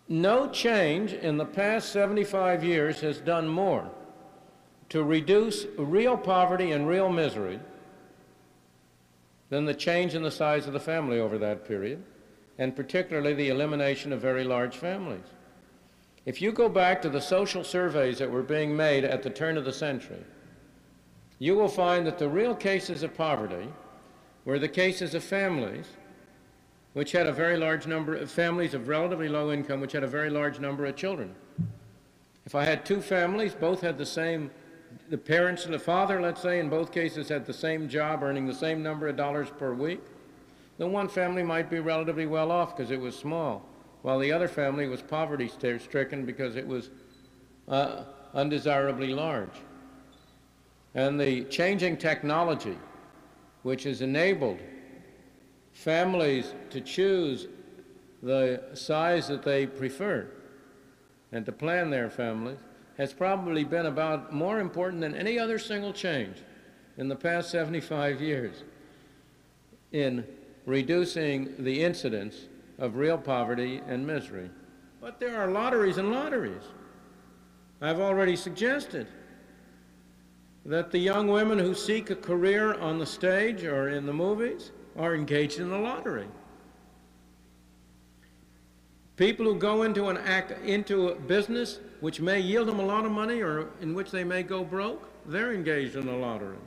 no 0.08 0.48
change 0.48 1.12
in 1.12 1.36
the 1.36 1.44
past 1.44 1.90
75 1.92 2.62
years 2.62 3.00
has 3.00 3.18
done 3.18 3.48
more 3.48 3.90
to 4.90 5.02
reduce 5.02 5.66
real 5.78 6.16
poverty 6.16 6.72
and 6.72 6.86
real 6.86 7.08
misery 7.08 7.58
than 9.48 9.64
the 9.64 9.74
change 9.74 10.14
in 10.14 10.22
the 10.22 10.30
size 10.30 10.66
of 10.66 10.72
the 10.72 10.80
family 10.80 11.18
over 11.18 11.38
that 11.38 11.66
period 11.66 12.02
and 12.58 12.76
particularly 12.76 13.34
the 13.34 13.48
elimination 13.48 14.12
of 14.12 14.20
very 14.20 14.44
large 14.44 14.76
families. 14.76 15.24
If 16.26 16.40
you 16.40 16.52
go 16.52 16.68
back 16.68 17.02
to 17.02 17.08
the 17.08 17.20
social 17.20 17.64
surveys 17.64 18.18
that 18.18 18.30
were 18.30 18.42
being 18.42 18.76
made 18.76 19.04
at 19.04 19.22
the 19.22 19.30
turn 19.30 19.58
of 19.58 19.64
the 19.64 19.72
century, 19.72 20.24
you 21.38 21.54
will 21.54 21.68
find 21.68 22.06
that 22.06 22.18
the 22.18 22.28
real 22.28 22.54
cases 22.54 23.02
of 23.02 23.14
poverty 23.14 23.68
were 24.44 24.58
the 24.58 24.68
cases 24.68 25.14
of 25.14 25.24
families 25.24 25.86
which 26.94 27.12
had 27.12 27.26
a 27.26 27.32
very 27.32 27.56
large 27.56 27.86
number 27.86 28.14
of 28.14 28.30
families 28.30 28.72
of 28.72 28.88
relatively 28.88 29.28
low 29.28 29.52
income 29.52 29.80
which 29.80 29.92
had 29.92 30.04
a 30.04 30.08
very 30.08 30.30
large 30.30 30.58
number 30.58 30.86
of 30.86 30.96
children. 30.96 31.34
If 32.46 32.54
I 32.54 32.64
had 32.64 32.86
two 32.86 33.00
families, 33.00 33.54
both 33.54 33.80
had 33.80 33.98
the 33.98 34.06
same, 34.06 34.50
the 35.10 35.18
parents 35.18 35.64
and 35.64 35.74
the 35.74 35.78
father, 35.78 36.20
let's 36.20 36.40
say, 36.40 36.60
in 36.60 36.68
both 36.68 36.92
cases 36.92 37.28
had 37.28 37.46
the 37.46 37.52
same 37.52 37.88
job, 37.88 38.22
earning 38.22 38.46
the 38.46 38.54
same 38.54 38.82
number 38.82 39.08
of 39.08 39.16
dollars 39.16 39.50
per 39.50 39.74
week, 39.74 40.00
then 40.78 40.92
one 40.92 41.08
family 41.08 41.42
might 41.42 41.68
be 41.68 41.80
relatively 41.80 42.26
well 42.26 42.50
off 42.50 42.76
because 42.76 42.90
it 42.90 43.00
was 43.00 43.16
small, 43.16 43.66
while 44.02 44.18
the 44.18 44.30
other 44.30 44.48
family 44.48 44.86
was 44.86 45.02
poverty 45.02 45.48
stricken 45.48 46.24
because 46.24 46.56
it 46.56 46.66
was 46.66 46.90
uh, 47.68 48.04
undesirably 48.34 49.14
large. 49.14 49.56
And 50.94 51.18
the 51.18 51.44
changing 51.44 51.96
technology, 51.96 52.78
which 53.62 53.82
has 53.84 54.00
enabled 54.00 54.58
families 55.74 56.54
to 56.70 56.80
choose 56.80 57.48
the 58.22 58.62
size 58.72 59.28
that 59.28 59.42
they 59.42 59.66
prefer 59.66 60.26
and 61.30 61.44
to 61.44 61.52
plan 61.52 61.90
their 61.90 62.08
families, 62.08 62.58
has 62.96 63.12
probably 63.12 63.64
been 63.64 63.86
about 63.86 64.32
more 64.32 64.60
important 64.60 65.00
than 65.00 65.14
any 65.14 65.38
other 65.38 65.58
single 65.58 65.92
change 65.92 66.36
in 66.96 67.08
the 67.08 67.16
past 67.16 67.50
75 67.50 68.20
years 68.20 68.62
in 69.90 70.24
reducing 70.64 71.52
the 71.58 71.82
incidence 71.82 72.46
of 72.78 72.94
real 72.94 73.18
poverty 73.18 73.82
and 73.88 74.06
misery. 74.06 74.48
But 75.00 75.18
there 75.18 75.36
are 75.36 75.50
lotteries 75.50 75.98
and 75.98 76.12
lotteries. 76.12 76.62
I've 77.80 78.00
already 78.00 78.36
suggested 78.36 79.08
that 80.64 80.92
the 80.92 80.98
young 80.98 81.26
women 81.26 81.58
who 81.58 81.74
seek 81.74 82.10
a 82.10 82.16
career 82.16 82.74
on 82.74 82.98
the 82.98 83.06
stage 83.06 83.64
or 83.64 83.88
in 83.88 84.06
the 84.06 84.12
movies 84.12 84.70
are 84.96 85.14
engaged 85.14 85.60
in 85.60 85.70
the 85.70 85.78
lottery. 85.78 86.28
People 89.16 89.46
who 89.46 89.54
go 89.54 89.84
into 89.84 90.08
an 90.08 90.18
act 90.18 90.52
into 90.64 91.08
a 91.08 91.14
business 91.14 91.78
which 92.00 92.20
may 92.20 92.40
yield 92.40 92.68
them 92.68 92.80
a 92.80 92.84
lot 92.84 93.06
of 93.06 93.12
money 93.12 93.40
or 93.40 93.68
in 93.80 93.94
which 93.94 94.10
they 94.10 94.24
may 94.24 94.42
go 94.42 94.64
broke, 94.64 95.08
they're 95.26 95.52
engaged 95.52 95.96
in 95.96 96.06
the 96.06 96.12
lottery. 96.12 96.58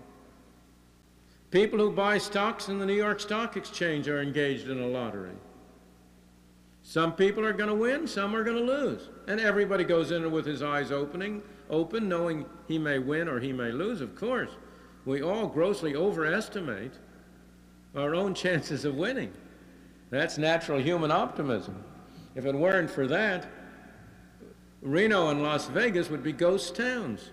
People 1.52 1.80
who 1.80 1.92
buy 1.92 2.18
stocks 2.18 2.70
in 2.70 2.80
the 2.80 2.86
New 2.86 2.94
York 2.94 3.20
Stock 3.20 3.56
Exchange 3.56 4.08
are 4.08 4.22
engaged 4.22 4.70
in 4.70 4.82
a 4.82 4.88
lottery. 4.88 5.36
Some 6.84 7.14
people 7.14 7.46
are 7.46 7.54
going 7.54 7.70
to 7.70 7.76
win, 7.76 8.08
some 8.08 8.34
are 8.34 8.44
going 8.44 8.58
to 8.58 8.64
lose. 8.64 9.10
And 9.28 9.40
everybody 9.40 9.84
goes 9.84 10.12
in 10.12 10.32
with 10.32 10.46
his 10.46 10.64
eyes 10.64 10.92
opening, 10.92 11.42
open, 11.70 12.08
knowing 12.08 12.46
he 12.68 12.78
may 12.78 12.98
win 12.98 13.28
or 13.28 13.42
he 13.42 13.52
may 13.52 13.72
lose, 13.72 14.00
of 14.00 14.16
course. 14.16 14.52
We 15.06 15.22
all 15.22 15.48
grossly 15.48 15.96
overestimate 15.96 16.94
our 17.98 18.16
own 18.16 18.34
chances 18.34 18.86
of 18.86 18.96
winning. 18.96 19.34
That's 20.10 20.38
natural 20.38 20.80
human 20.80 21.12
optimism. 21.12 21.84
If 22.36 22.46
it 22.46 22.56
weren't 22.56 22.90
for 22.90 23.08
that, 23.08 23.48
Reno 24.82 25.30
and 25.30 25.42
Las 25.42 25.68
Vegas 25.68 26.10
would 26.10 26.24
be 26.24 26.32
ghost 26.32 26.76
towns. 26.76 27.32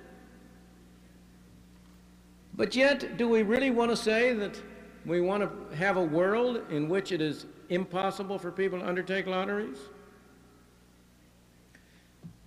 But 2.54 2.74
yet, 2.74 3.16
do 3.16 3.28
we 3.28 3.42
really 3.42 3.70
want 3.70 3.90
to 3.90 3.96
say 3.96 4.32
that 4.32 4.60
we 5.04 5.20
want 5.20 5.42
to 5.42 5.76
have 5.76 5.96
a 5.96 6.02
world 6.02 6.62
in 6.70 6.88
which 6.88 7.12
it 7.12 7.20
is 7.20 7.46
impossible 7.68 8.38
for 8.38 8.50
people 8.50 8.78
to 8.78 8.88
undertake 8.88 9.26
lotteries? 9.26 9.78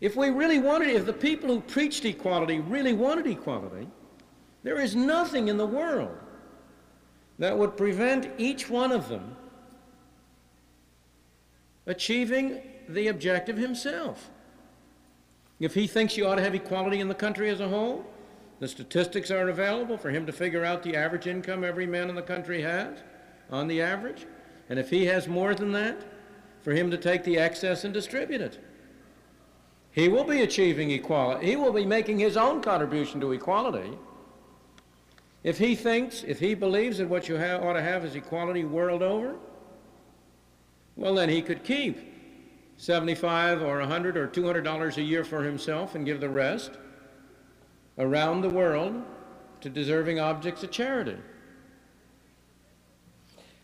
If 0.02 0.16
we 0.16 0.30
really 0.30 0.60
wanted, 0.60 0.90
if 0.90 1.06
the 1.06 1.14
people 1.14 1.50
who 1.50 1.62
preached 1.62 2.06
equality 2.06 2.60
really 2.60 2.94
wanted 2.94 3.28
equality, 3.28 3.88
there 4.64 4.80
is 4.80 4.96
nothing 4.96 5.48
in 5.48 5.58
the 5.58 5.66
world 5.66 6.18
that 7.40 7.58
would 7.58 7.78
prevent 7.78 8.30
each 8.38 8.70
one 8.70 8.92
of 8.92 9.10
them 9.10 9.36
achieving 11.86 12.62
the 12.90 13.08
objective 13.08 13.58
himself. 13.58 14.30
If 15.60 15.74
he 15.74 15.88
thinks 15.88 16.18
you 16.18 16.28
ought 16.28 16.36
to 16.36 16.44
have 16.44 16.56
equality 16.56 17.00
in 17.00 17.08
the 17.08 17.16
country 17.16 17.50
as 17.50 17.60
a 17.60 17.68
whole, 17.68 18.06
the 18.60 18.68
statistics 18.68 19.32
are 19.32 19.50
available 19.50 19.98
for 19.98 20.10
him 20.10 20.26
to 20.26 20.32
figure 20.32 20.66
out 20.66 20.84
the 20.84 20.96
average 20.96 21.28
income 21.28 21.64
every 21.64 21.86
man 21.86 22.10
in 22.10 22.16
the 22.16 22.22
country 22.22 22.62
has 22.62 22.98
on 23.50 23.68
the 23.68 23.82
average. 23.82 24.26
And 24.70 24.78
if 24.80 24.90
he 24.90 25.06
has 25.06 25.28
more 25.28 25.56
than 25.56 25.72
that, 25.74 25.98
for 26.68 26.74
him 26.74 26.92
to 26.92 26.98
take 26.98 27.24
the 27.24 27.38
excess 27.38 27.86
and 27.86 27.94
distribute 27.94 28.42
it. 28.42 28.60
He 29.92 30.10
will 30.10 30.26
be 30.26 30.42
achieving 30.42 30.92
equality. 30.92 31.46
He 31.46 31.56
will 31.56 31.72
be 31.72 31.86
making 31.86 32.20
his 32.20 32.36
own 32.36 32.62
contribution 32.62 33.22
to 33.22 33.32
equality. 33.32 33.98
If 35.44 35.58
he 35.58 35.76
thinks, 35.76 36.24
if 36.24 36.40
he 36.40 36.56
believes 36.56 36.98
that 36.98 37.08
what 37.08 37.30
you 37.30 37.38
ought 37.38 37.74
to 37.74 37.82
have 37.82 38.04
is 38.04 38.16
equality 38.16 38.64
world 38.66 39.02
over, 39.02 39.36
well, 40.96 41.16
then 41.16 41.30
he 41.30 41.42
could 41.42 41.64
keep 41.64 42.00
75 42.78 43.62
or 43.62 43.80
100 43.80 44.18
or 44.18 44.28
200 44.28 44.64
dollars 44.64 44.98
a 44.98 45.02
year 45.02 45.24
for 45.24 45.44
himself 45.44 45.96
and 45.96 46.06
give 46.06 46.20
the 46.20 46.30
rest 46.30 46.72
around 47.98 48.42
the 48.42 48.50
world 48.50 49.04
to 49.62 49.70
deserving 49.70 50.20
objects 50.20 50.64
of 50.64 50.72
charity. 50.72 51.18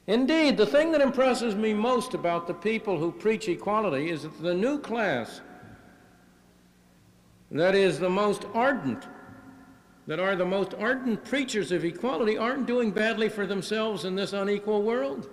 Indeed, 0.07 0.57
the 0.57 0.65
thing 0.65 0.91
that 0.91 1.01
impresses 1.01 1.55
me 1.55 1.73
most 1.73 2.13
about 2.13 2.45
the 2.45 2.53
people 2.53 2.97
who 2.97 3.11
preach 3.11 3.47
equality 3.47 4.09
is 4.09 4.23
that 4.23 4.41
the 4.41 4.53
new 4.53 4.79
class 4.79 5.41
that 7.51 7.75
is 7.75 7.99
the 7.99 8.09
most 8.09 8.45
ardent, 8.53 9.07
that 10.07 10.19
are 10.19 10.35
the 10.35 10.45
most 10.45 10.73
ardent 10.73 11.23
preachers 11.23 11.71
of 11.71 11.85
equality 11.85 12.37
aren't 12.37 12.65
doing 12.65 12.91
badly 12.91 13.29
for 13.29 13.45
themselves 13.45 14.03
in 14.03 14.15
this 14.15 14.33
unequal 14.33 14.81
world. 14.83 15.29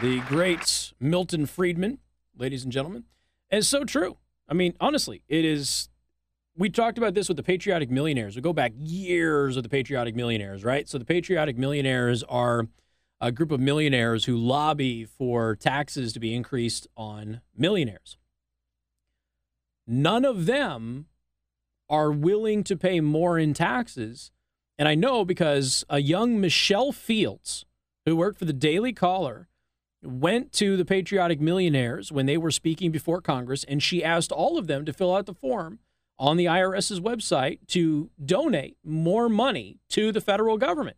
The 0.00 0.20
great 0.20 0.92
Milton 1.00 1.46
Friedman, 1.46 1.98
ladies 2.36 2.64
and 2.64 2.72
gentlemen, 2.72 3.04
is 3.50 3.68
so 3.68 3.84
true. 3.84 4.18
I 4.48 4.54
mean, 4.54 4.74
honestly, 4.80 5.22
it 5.28 5.44
is. 5.44 5.88
We 6.56 6.68
talked 6.70 6.98
about 6.98 7.14
this 7.14 7.26
with 7.26 7.36
the 7.36 7.42
patriotic 7.42 7.90
millionaires. 7.90 8.36
We 8.36 8.42
go 8.42 8.52
back 8.52 8.72
years 8.76 9.56
of 9.56 9.62
the 9.62 9.68
patriotic 9.68 10.14
millionaires, 10.14 10.62
right? 10.62 10.88
So 10.88 10.98
the 10.98 11.04
patriotic 11.04 11.56
millionaires 11.58 12.22
are 12.24 12.68
a 13.20 13.32
group 13.32 13.50
of 13.50 13.60
millionaires 13.60 14.26
who 14.26 14.36
lobby 14.36 15.04
for 15.04 15.56
taxes 15.56 16.12
to 16.12 16.20
be 16.20 16.34
increased 16.34 16.86
on 16.96 17.40
millionaires. 17.56 18.18
None 19.86 20.24
of 20.24 20.46
them 20.46 21.06
are 21.88 22.10
willing 22.10 22.64
to 22.64 22.76
pay 22.76 23.00
more 23.00 23.38
in 23.38 23.54
taxes. 23.54 24.30
And 24.78 24.88
I 24.88 24.94
know 24.94 25.24
because 25.24 25.84
a 25.88 26.00
young 26.00 26.40
Michelle 26.40 26.92
Fields, 26.92 27.64
who 28.06 28.16
worked 28.16 28.38
for 28.38 28.44
the 28.46 28.52
Daily 28.52 28.92
Caller, 28.92 29.48
went 30.02 30.52
to 30.52 30.76
the 30.76 30.84
Patriotic 30.84 31.40
Millionaires 31.40 32.12
when 32.12 32.26
they 32.26 32.36
were 32.36 32.50
speaking 32.50 32.90
before 32.90 33.20
Congress, 33.20 33.64
and 33.64 33.82
she 33.82 34.04
asked 34.04 34.32
all 34.32 34.58
of 34.58 34.66
them 34.66 34.84
to 34.84 34.92
fill 34.92 35.14
out 35.14 35.26
the 35.26 35.34
form 35.34 35.78
on 36.18 36.36
the 36.36 36.44
IRS's 36.44 37.00
website 37.00 37.58
to 37.68 38.10
donate 38.24 38.76
more 38.84 39.28
money 39.28 39.78
to 39.90 40.12
the 40.12 40.20
federal 40.20 40.58
government. 40.58 40.96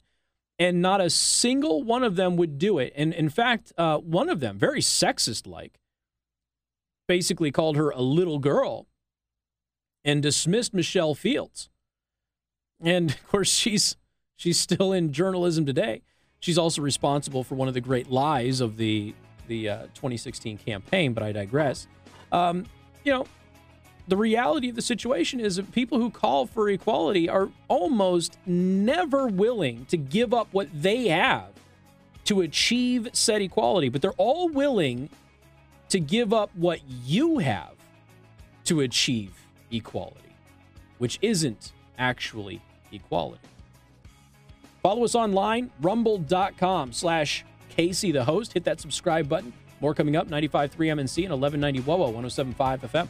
And 0.59 0.81
not 0.81 1.03
a 1.03 1.11
single 1.11 1.83
one 1.83 2.03
of 2.03 2.17
them 2.17 2.37
would 2.37 2.59
do 2.59 2.79
it. 2.79 2.93
And 2.97 3.13
in 3.13 3.29
fact, 3.29 3.73
uh, 3.77 3.99
one 3.99 4.31
of 4.31 4.41
them, 4.41 4.59
very 4.59 4.81
sexist 4.81 5.47
like, 5.47 5.79
basically 7.07 7.51
called 7.51 7.77
her 7.77 7.91
a 7.91 8.01
little 8.01 8.39
girl 8.39 8.87
and 10.05 10.23
dismissed 10.23 10.73
Michelle 10.73 11.15
Fields. 11.15 11.69
And 12.81 13.11
of 13.11 13.27
course, 13.29 13.51
she's 13.51 13.97
she's 14.37 14.59
still 14.59 14.93
in 14.93 15.13
journalism 15.13 15.67
today. 15.67 16.03
She's 16.41 16.59
also 16.59 16.83
responsible 16.83 17.43
for 17.43 17.55
one 17.55 17.69
of 17.69 17.75
the 17.75 17.81
great 17.81 18.11
lies 18.11 18.61
of 18.61 18.77
the 18.77 19.15
the 19.49 19.69
uh, 19.69 19.83
2016 19.95 20.59
campaign, 20.59 21.13
but 21.13 21.23
I 21.23 21.33
digress. 21.33 21.87
Um, 22.33 22.67
you 23.05 23.13
know, 23.13 23.27
the 24.09 24.17
reality 24.17 24.69
of 24.69 24.77
the 24.77 24.83
situation 24.83 25.41
is 25.41 25.57
that 25.57 25.73
people 25.73 25.99
who 25.99 26.11
call 26.11 26.47
for 26.47 26.69
equality 26.69 27.29
are 27.29 27.49
almost 27.69 28.39
never 28.47 29.27
willing 29.27 29.85
to 29.87 29.97
give 29.97 30.35
up 30.35 30.49
what 30.53 30.69
they 30.73 31.09
have 31.09 31.51
to 32.25 32.41
achieve 32.41 33.09
said 33.13 33.41
equality, 33.41 33.89
but 33.89 34.03
they're 34.03 34.13
all 34.13 34.49
willing 34.49 35.09
to 35.89 36.01
give 36.01 36.33
up 36.33 36.51
what 36.55 36.81
you 37.05 37.39
have 37.39 37.75
to 38.65 38.81
achieve 38.81 39.33
equality, 39.71 40.35
which 40.99 41.19
isn't 41.23 41.73
actually 41.99 42.61
equality. 42.93 43.41
Follow 44.83 45.05
us 45.05 45.15
online, 45.15 45.71
rumble.com 45.81 46.93
slash 46.93 47.45
Casey 47.71 48.13
the 48.13 48.25
host. 48.25 48.53
Hit 48.53 48.65
that 48.65 48.81
subscribe 48.81 49.29
button. 49.29 49.53
More 49.81 49.95
coming 49.95 50.17
up, 50.17 50.29
95.3 50.29 50.71
MNC 50.71 51.25
and 51.25 51.41
1190 51.41 51.81
WOWO, 51.83 52.13
107.5 52.13 52.81
FM. 52.81 53.09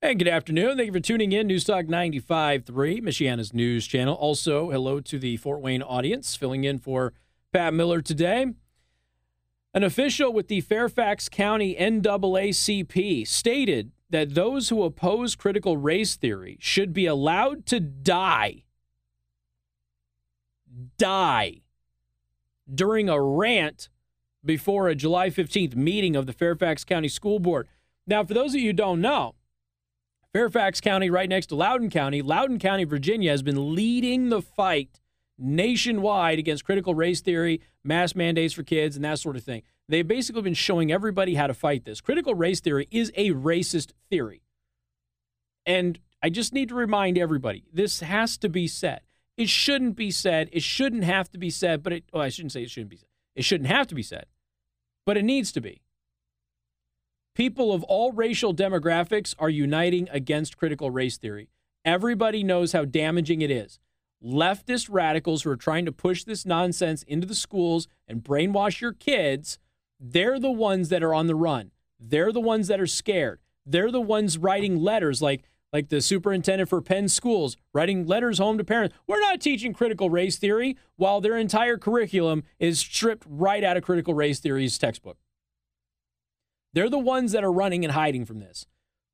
And 0.00 0.16
good 0.16 0.28
afternoon. 0.28 0.76
Thank 0.76 0.86
you 0.86 0.92
for 0.92 1.00
tuning 1.00 1.32
in. 1.32 1.48
News 1.48 1.64
Talk 1.64 1.86
95.3, 1.86 3.02
Michiana's 3.02 3.52
news 3.52 3.84
channel. 3.84 4.14
Also, 4.14 4.70
hello 4.70 5.00
to 5.00 5.18
the 5.18 5.36
Fort 5.38 5.60
Wayne 5.60 5.82
audience, 5.82 6.36
filling 6.36 6.62
in 6.62 6.78
for 6.78 7.14
Pat 7.52 7.74
Miller 7.74 8.00
today. 8.00 8.46
An 9.74 9.82
official 9.82 10.32
with 10.32 10.46
the 10.46 10.60
Fairfax 10.60 11.28
County 11.28 11.74
NAACP 11.74 13.26
stated 13.26 13.90
that 14.08 14.36
those 14.36 14.68
who 14.68 14.84
oppose 14.84 15.34
critical 15.34 15.76
race 15.76 16.14
theory 16.14 16.58
should 16.60 16.92
be 16.92 17.06
allowed 17.06 17.66
to 17.66 17.80
die. 17.80 18.62
Die 20.96 21.62
during 22.72 23.08
a 23.08 23.20
rant 23.20 23.88
before 24.44 24.86
a 24.86 24.94
July 24.94 25.28
15th 25.28 25.74
meeting 25.74 26.14
of 26.14 26.26
the 26.26 26.32
Fairfax 26.32 26.84
County 26.84 27.08
School 27.08 27.40
Board. 27.40 27.66
Now, 28.06 28.22
for 28.22 28.34
those 28.34 28.54
of 28.54 28.60
you 28.60 28.68
who 28.68 28.74
don't 28.74 29.00
know, 29.00 29.34
Fairfax 30.32 30.80
County, 30.80 31.08
right 31.10 31.28
next 31.28 31.46
to 31.46 31.54
Loudoun 31.54 31.90
County, 31.90 32.20
Loudoun 32.22 32.58
County, 32.58 32.84
Virginia, 32.84 33.30
has 33.30 33.42
been 33.42 33.74
leading 33.74 34.28
the 34.28 34.42
fight 34.42 35.00
nationwide 35.38 36.38
against 36.38 36.64
critical 36.64 36.94
race 36.94 37.20
theory, 37.20 37.60
mass 37.82 38.14
mandates 38.14 38.52
for 38.54 38.62
kids, 38.62 38.96
and 38.96 39.04
that 39.04 39.18
sort 39.18 39.36
of 39.36 39.44
thing. 39.44 39.62
They've 39.88 40.06
basically 40.06 40.42
been 40.42 40.54
showing 40.54 40.92
everybody 40.92 41.34
how 41.34 41.46
to 41.46 41.54
fight 41.54 41.84
this. 41.84 42.00
Critical 42.00 42.34
race 42.34 42.60
theory 42.60 42.88
is 42.90 43.10
a 43.16 43.30
racist 43.30 43.92
theory. 44.10 44.42
And 45.64 45.98
I 46.22 46.28
just 46.28 46.52
need 46.52 46.68
to 46.70 46.74
remind 46.74 47.16
everybody 47.16 47.64
this 47.72 48.00
has 48.00 48.36
to 48.38 48.48
be 48.48 48.66
said. 48.66 49.00
It 49.36 49.48
shouldn't 49.48 49.96
be 49.96 50.10
said. 50.10 50.50
It 50.52 50.62
shouldn't 50.62 51.04
have 51.04 51.30
to 51.30 51.38
be 51.38 51.48
said, 51.48 51.82
but 51.82 51.92
it, 51.92 52.04
well, 52.12 52.22
I 52.22 52.28
shouldn't 52.28 52.52
say 52.52 52.62
it 52.62 52.70
shouldn't 52.70 52.90
be 52.90 52.96
said. 52.96 53.08
It 53.36 53.44
shouldn't 53.44 53.70
have 53.70 53.86
to 53.86 53.94
be 53.94 54.02
said, 54.02 54.26
but 55.06 55.16
it 55.16 55.24
needs 55.24 55.52
to 55.52 55.60
be. 55.60 55.80
People 57.38 57.72
of 57.72 57.84
all 57.84 58.10
racial 58.10 58.52
demographics 58.52 59.32
are 59.38 59.48
uniting 59.48 60.08
against 60.10 60.56
critical 60.56 60.90
race 60.90 61.18
theory. 61.18 61.48
Everybody 61.84 62.42
knows 62.42 62.72
how 62.72 62.84
damaging 62.84 63.42
it 63.42 63.50
is. 63.50 63.78
Leftist 64.20 64.88
radicals 64.90 65.44
who 65.44 65.50
are 65.50 65.56
trying 65.56 65.84
to 65.84 65.92
push 65.92 66.24
this 66.24 66.44
nonsense 66.44 67.04
into 67.04 67.28
the 67.28 67.36
schools 67.36 67.86
and 68.08 68.24
brainwash 68.24 68.80
your 68.80 68.92
kids, 68.92 69.60
they're 70.00 70.40
the 70.40 70.50
ones 70.50 70.88
that 70.88 71.04
are 71.04 71.14
on 71.14 71.28
the 71.28 71.36
run. 71.36 71.70
They're 72.00 72.32
the 72.32 72.40
ones 72.40 72.66
that 72.66 72.80
are 72.80 72.88
scared. 72.88 73.38
They're 73.64 73.92
the 73.92 74.00
ones 74.00 74.36
writing 74.36 74.82
letters 74.82 75.22
like 75.22 75.44
like 75.72 75.90
the 75.90 76.00
superintendent 76.00 76.68
for 76.68 76.82
Penn 76.82 77.06
schools 77.06 77.56
writing 77.72 78.04
letters 78.04 78.38
home 78.38 78.58
to 78.58 78.64
parents. 78.64 78.96
We're 79.06 79.20
not 79.20 79.40
teaching 79.40 79.72
critical 79.74 80.10
race 80.10 80.38
theory 80.38 80.76
while 80.96 81.20
their 81.20 81.36
entire 81.36 81.78
curriculum 81.78 82.42
is 82.58 82.80
stripped 82.80 83.28
right 83.30 83.62
out 83.62 83.76
of 83.76 83.84
critical 83.84 84.12
race 84.12 84.40
theory's 84.40 84.76
textbook. 84.76 85.18
They're 86.78 86.88
the 86.88 86.96
ones 86.96 87.32
that 87.32 87.42
are 87.42 87.50
running 87.50 87.84
and 87.84 87.92
hiding 87.92 88.24
from 88.24 88.38
this. 88.38 88.64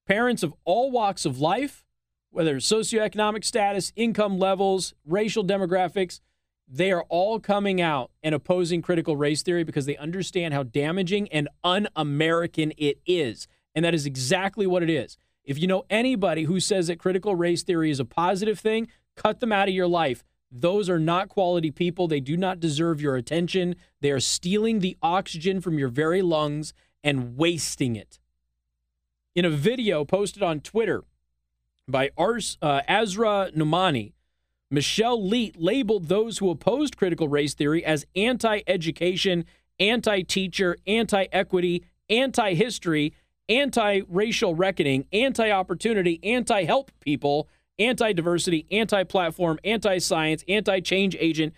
Parents 0.06 0.42
of 0.42 0.52
all 0.66 0.90
walks 0.90 1.24
of 1.24 1.40
life, 1.40 1.82
whether 2.30 2.56
socioeconomic 2.56 3.42
status, 3.42 3.90
income 3.96 4.38
levels, 4.38 4.92
racial 5.06 5.42
demographics, 5.42 6.20
they 6.68 6.92
are 6.92 7.04
all 7.04 7.40
coming 7.40 7.80
out 7.80 8.10
and 8.22 8.34
opposing 8.34 8.82
critical 8.82 9.16
race 9.16 9.42
theory 9.42 9.64
because 9.64 9.86
they 9.86 9.96
understand 9.96 10.52
how 10.52 10.62
damaging 10.62 11.26
and 11.32 11.48
un 11.64 11.88
American 11.96 12.74
it 12.76 12.98
is. 13.06 13.48
And 13.74 13.82
that 13.82 13.94
is 13.94 14.04
exactly 14.04 14.66
what 14.66 14.82
it 14.82 14.90
is. 14.90 15.16
If 15.42 15.58
you 15.58 15.66
know 15.66 15.84
anybody 15.88 16.42
who 16.42 16.60
says 16.60 16.88
that 16.88 16.98
critical 16.98 17.34
race 17.34 17.62
theory 17.62 17.90
is 17.90 17.98
a 17.98 18.04
positive 18.04 18.60
thing, 18.60 18.88
cut 19.16 19.40
them 19.40 19.52
out 19.52 19.68
of 19.68 19.74
your 19.74 19.88
life. 19.88 20.22
Those 20.52 20.90
are 20.90 21.00
not 21.00 21.30
quality 21.30 21.70
people. 21.70 22.08
They 22.08 22.20
do 22.20 22.36
not 22.36 22.60
deserve 22.60 23.00
your 23.00 23.16
attention. 23.16 23.76
They 24.02 24.10
are 24.10 24.20
stealing 24.20 24.80
the 24.80 24.98
oxygen 25.00 25.62
from 25.62 25.78
your 25.78 25.88
very 25.88 26.20
lungs 26.20 26.74
and 27.04 27.36
wasting 27.36 27.94
it. 27.94 28.18
In 29.36 29.44
a 29.44 29.50
video 29.50 30.04
posted 30.04 30.42
on 30.42 30.60
Twitter 30.60 31.04
by 31.86 32.10
Ars, 32.16 32.56
uh, 32.62 32.80
Asra 32.88 33.50
Nomani, 33.54 34.14
Michelle 34.70 35.20
Leete 35.22 35.54
labeled 35.58 36.08
those 36.08 36.38
who 36.38 36.50
opposed 36.50 36.96
critical 36.96 37.28
race 37.28 37.54
theory 37.54 37.84
as 37.84 38.06
anti 38.16 38.62
education, 38.66 39.44
anti 39.78 40.22
teacher, 40.22 40.76
anti 40.86 41.26
equity, 41.30 41.84
anti 42.08 42.54
history, 42.54 43.12
anti 43.48 44.00
racial 44.08 44.54
reckoning, 44.54 45.06
anti 45.12 45.50
opportunity, 45.50 46.18
anti 46.22 46.64
help 46.64 46.90
people, 47.00 47.48
anti 47.78 48.12
diversity, 48.12 48.66
anti 48.70 49.04
platform, 49.04 49.58
anti 49.64 49.98
science, 49.98 50.42
anti 50.48 50.80
change 50.80 51.16
agent, 51.20 51.52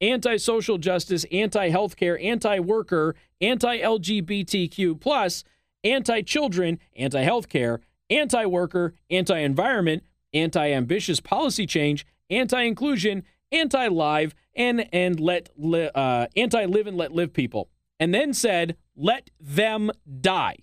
anti 0.00 0.36
social 0.36 0.78
justice, 0.78 1.24
anti 1.30 1.70
healthcare, 1.70 2.22
anti 2.22 2.58
worker, 2.58 3.14
anti 3.40 3.78
LGBTQ, 3.78 5.00
plus 5.00 5.44
anti 5.84 6.22
children, 6.22 6.78
anti 6.96 7.24
healthcare, 7.24 7.80
anti 8.08 8.44
worker, 8.44 8.94
anti 9.10 9.38
environment, 9.38 10.02
anti 10.32 10.70
ambitious 10.70 11.20
policy 11.20 11.66
change, 11.66 12.06
anti 12.28 12.62
inclusion, 12.62 13.22
anti 13.52 13.88
live, 13.88 14.34
and, 14.54 14.86
and 14.92 15.20
let 15.20 15.50
li- 15.56 15.90
uh, 15.94 16.26
anti 16.36 16.64
live 16.64 16.86
and 16.86 16.96
let 16.96 17.12
live 17.12 17.32
people. 17.32 17.68
And 17.98 18.14
then 18.14 18.32
said, 18.32 18.76
let 18.96 19.30
them 19.38 19.90
die. 20.20 20.56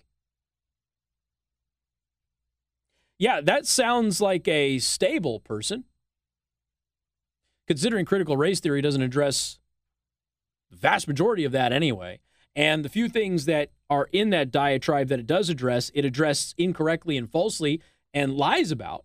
Yeah, 3.18 3.40
that 3.40 3.66
sounds 3.66 4.20
like 4.20 4.46
a 4.46 4.78
stable 4.78 5.40
person 5.40 5.84
considering 7.68 8.06
critical 8.06 8.36
race 8.36 8.60
theory 8.60 8.80
doesn't 8.80 9.02
address 9.02 9.60
the 10.70 10.76
vast 10.76 11.06
majority 11.06 11.44
of 11.44 11.52
that 11.52 11.72
anyway. 11.72 12.18
And 12.56 12.84
the 12.84 12.88
few 12.88 13.08
things 13.08 13.44
that 13.44 13.70
are 13.88 14.08
in 14.10 14.30
that 14.30 14.50
diatribe 14.50 15.08
that 15.08 15.20
it 15.20 15.26
does 15.26 15.50
address, 15.50 15.92
it 15.94 16.04
addresses 16.04 16.54
incorrectly 16.56 17.16
and 17.16 17.30
falsely 17.30 17.80
and 18.12 18.34
lies 18.34 18.72
about. 18.72 19.04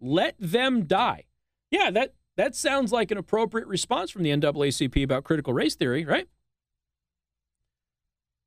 Let 0.00 0.34
them 0.38 0.84
die. 0.86 1.24
Yeah, 1.70 1.90
that, 1.90 2.14
that 2.36 2.56
sounds 2.56 2.90
like 2.90 3.10
an 3.10 3.18
appropriate 3.18 3.68
response 3.68 4.10
from 4.10 4.22
the 4.22 4.30
NAACP 4.30 5.04
about 5.04 5.24
critical 5.24 5.52
race 5.52 5.76
theory, 5.76 6.04
right? 6.04 6.26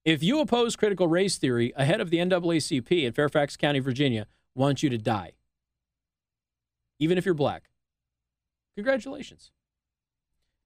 If 0.03 0.23
you 0.23 0.39
oppose 0.39 0.75
critical 0.75 1.07
race 1.07 1.37
theory, 1.37 1.73
ahead 1.75 2.01
of 2.01 2.09
the 2.09 2.17
NAACP 2.17 3.03
in 3.03 3.13
Fairfax 3.13 3.55
County, 3.55 3.79
Virginia, 3.79 4.25
wants 4.55 4.81
you 4.81 4.89
to 4.89 4.97
die, 4.97 5.33
even 6.99 7.19
if 7.19 7.25
you're 7.25 7.35
black. 7.35 7.70
Congratulations. 8.75 9.51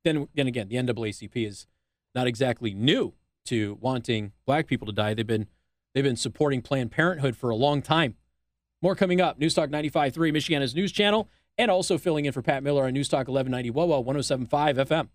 Then, 0.04 0.28
then 0.36 0.48
again, 0.48 0.68
the 0.68 0.76
NAACP 0.76 1.48
is 1.48 1.68
not 2.14 2.28
exactly 2.28 2.74
new 2.74 3.14
to 3.46 3.78
wanting 3.82 4.32
black 4.46 4.68
people 4.68 4.86
to 4.86 4.94
die. 4.94 5.14
They've 5.14 5.26
been 5.26 5.48
they've 5.94 6.04
been 6.04 6.16
supporting 6.16 6.62
Planned 6.62 6.92
Parenthood 6.92 7.36
for 7.36 7.50
a 7.50 7.56
long 7.56 7.82
time. 7.82 8.16
More 8.82 8.96
coming 8.96 9.22
up. 9.22 9.40
News 9.40 9.54
Talk 9.54 9.70
95.3, 9.70 10.14
Michiana's 10.32 10.76
news 10.76 10.92
channel, 10.92 11.30
and 11.58 11.72
also 11.72 11.98
filling 11.98 12.26
in 12.26 12.34
for 12.34 12.42
Pat 12.42 12.62
Miller 12.64 12.86
on 12.86 12.94
News 12.94 13.10
Talk 13.10 13.28
1190 13.28 13.72
WOWO 13.72 14.06
107.5 14.06 14.76
FM. 14.88 15.10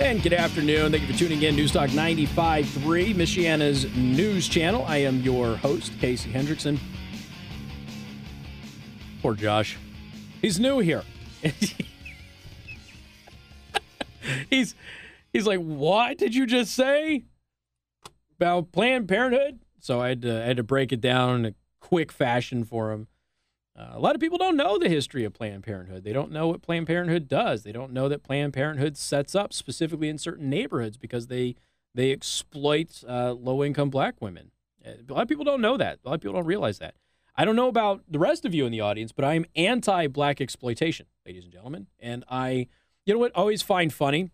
And 0.00 0.22
good 0.22 0.32
afternoon. 0.32 0.92
Thank 0.92 1.06
you 1.06 1.12
for 1.12 1.18
tuning 1.18 1.42
in. 1.42 1.54
News 1.54 1.72
Talk 1.72 1.90
95.3, 1.90 3.14
Michiana's 3.14 3.84
news 3.94 4.48
channel. 4.48 4.82
I 4.88 4.96
am 4.96 5.20
your 5.20 5.56
host, 5.56 5.92
Casey 6.00 6.32
Hendrickson. 6.32 6.78
Poor 9.20 9.34
Josh. 9.34 9.76
He's 10.40 10.58
new 10.58 10.78
here. 10.78 11.02
he's 14.48 14.74
he's 15.34 15.46
like, 15.46 15.60
what 15.60 16.16
did 16.16 16.34
you 16.34 16.46
just 16.46 16.74
say 16.74 17.24
about 18.38 18.72
Planned 18.72 19.06
Parenthood? 19.06 19.60
So 19.80 20.00
I 20.00 20.08
had 20.08 20.22
to, 20.22 20.42
I 20.42 20.46
had 20.46 20.56
to 20.56 20.62
break 20.62 20.92
it 20.92 21.02
down 21.02 21.40
in 21.40 21.44
a 21.44 21.54
quick 21.78 22.10
fashion 22.10 22.64
for 22.64 22.90
him. 22.90 23.06
Uh, 23.80 23.92
a 23.94 23.98
lot 23.98 24.14
of 24.14 24.20
people 24.20 24.36
don't 24.36 24.58
know 24.58 24.76
the 24.76 24.90
history 24.90 25.24
of 25.24 25.32
Planned 25.32 25.62
Parenthood. 25.62 26.04
They 26.04 26.12
don't 26.12 26.30
know 26.30 26.48
what 26.48 26.60
Planned 26.60 26.86
Parenthood 26.86 27.28
does. 27.28 27.62
They 27.62 27.72
don't 27.72 27.92
know 27.92 28.10
that 28.10 28.22
Planned 28.22 28.52
Parenthood 28.52 28.98
sets 28.98 29.34
up 29.34 29.54
specifically 29.54 30.10
in 30.10 30.18
certain 30.18 30.50
neighborhoods 30.50 30.98
because 30.98 31.28
they 31.28 31.56
they 31.94 32.12
exploit 32.12 33.02
uh, 33.08 33.32
low 33.32 33.64
income 33.64 33.88
black 33.88 34.20
women. 34.20 34.50
Uh, 34.86 34.90
a 35.08 35.12
lot 35.12 35.22
of 35.22 35.28
people 35.28 35.44
don't 35.44 35.62
know 35.62 35.78
that. 35.78 35.98
A 36.04 36.08
lot 36.08 36.14
of 36.16 36.20
people 36.20 36.34
don't 36.34 36.46
realize 36.46 36.78
that. 36.78 36.94
I 37.34 37.46
don't 37.46 37.56
know 37.56 37.68
about 37.68 38.02
the 38.06 38.18
rest 38.18 38.44
of 38.44 38.54
you 38.54 38.66
in 38.66 38.72
the 38.72 38.80
audience, 38.80 39.12
but 39.12 39.24
I'm 39.24 39.46
anti 39.56 40.08
black 40.08 40.42
exploitation, 40.42 41.06
ladies 41.24 41.44
and 41.44 41.52
gentlemen. 41.52 41.86
And 41.98 42.22
I, 42.28 42.66
you 43.06 43.14
know 43.14 43.18
what, 43.18 43.32
always 43.34 43.62
find 43.62 43.90
funny 43.92 44.30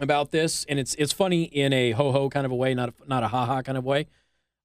about 0.00 0.30
this, 0.30 0.64
and 0.64 0.78
it's 0.78 0.94
it's 0.94 1.12
funny 1.12 1.42
in 1.42 1.74
a 1.74 1.90
ho 1.90 2.10
ho 2.10 2.30
kind 2.30 2.46
of 2.46 2.52
a 2.52 2.56
way, 2.56 2.72
not 2.72 2.88
a, 2.88 2.94
not 3.06 3.22
a 3.22 3.28
ha 3.28 3.44
ha 3.44 3.60
kind 3.60 3.76
of 3.76 3.84
way. 3.84 4.06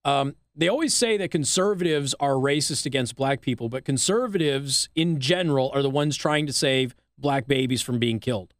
Um, 0.05 0.35
they 0.57 0.67
always 0.67 0.93
say 0.93 1.17
that 1.17 1.29
conservatives 1.29 2.15
are 2.19 2.33
racist 2.33 2.87
against 2.87 3.15
black 3.15 3.41
people, 3.41 3.69
but 3.69 3.85
conservatives 3.85 4.89
in 4.95 5.19
general 5.19 5.71
are 5.73 5.83
the 5.83 5.89
ones 5.89 6.17
trying 6.17 6.47
to 6.47 6.53
save 6.53 6.95
black 7.19 7.47
babies 7.47 7.83
from 7.83 7.99
being 7.99 8.19
killed. 8.19 8.55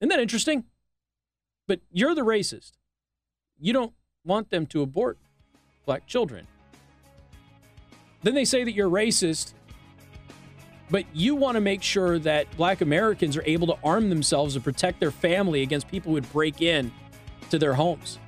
Isn't 0.00 0.08
that 0.08 0.18
interesting? 0.18 0.64
But 1.68 1.80
you're 1.92 2.14
the 2.14 2.22
racist. 2.22 2.72
You 3.60 3.74
don't 3.74 3.92
want 4.24 4.48
them 4.48 4.64
to 4.66 4.80
abort 4.80 5.18
black 5.84 6.06
children. 6.06 6.46
Then 8.22 8.34
they 8.34 8.46
say 8.46 8.64
that 8.64 8.72
you're 8.72 8.90
racist, 8.90 9.52
but 10.90 11.04
you 11.12 11.34
want 11.34 11.56
to 11.56 11.60
make 11.60 11.82
sure 11.82 12.18
that 12.20 12.54
black 12.56 12.80
Americans 12.80 13.36
are 13.36 13.44
able 13.44 13.66
to 13.66 13.76
arm 13.84 14.08
themselves 14.08 14.54
and 14.54 14.64
protect 14.64 15.00
their 15.00 15.10
family 15.10 15.62
against 15.62 15.86
people 15.88 16.10
who 16.10 16.14
would 16.14 16.32
break 16.32 16.62
in 16.62 16.90
to 17.50 17.58
their 17.58 17.74
homes 17.74 18.18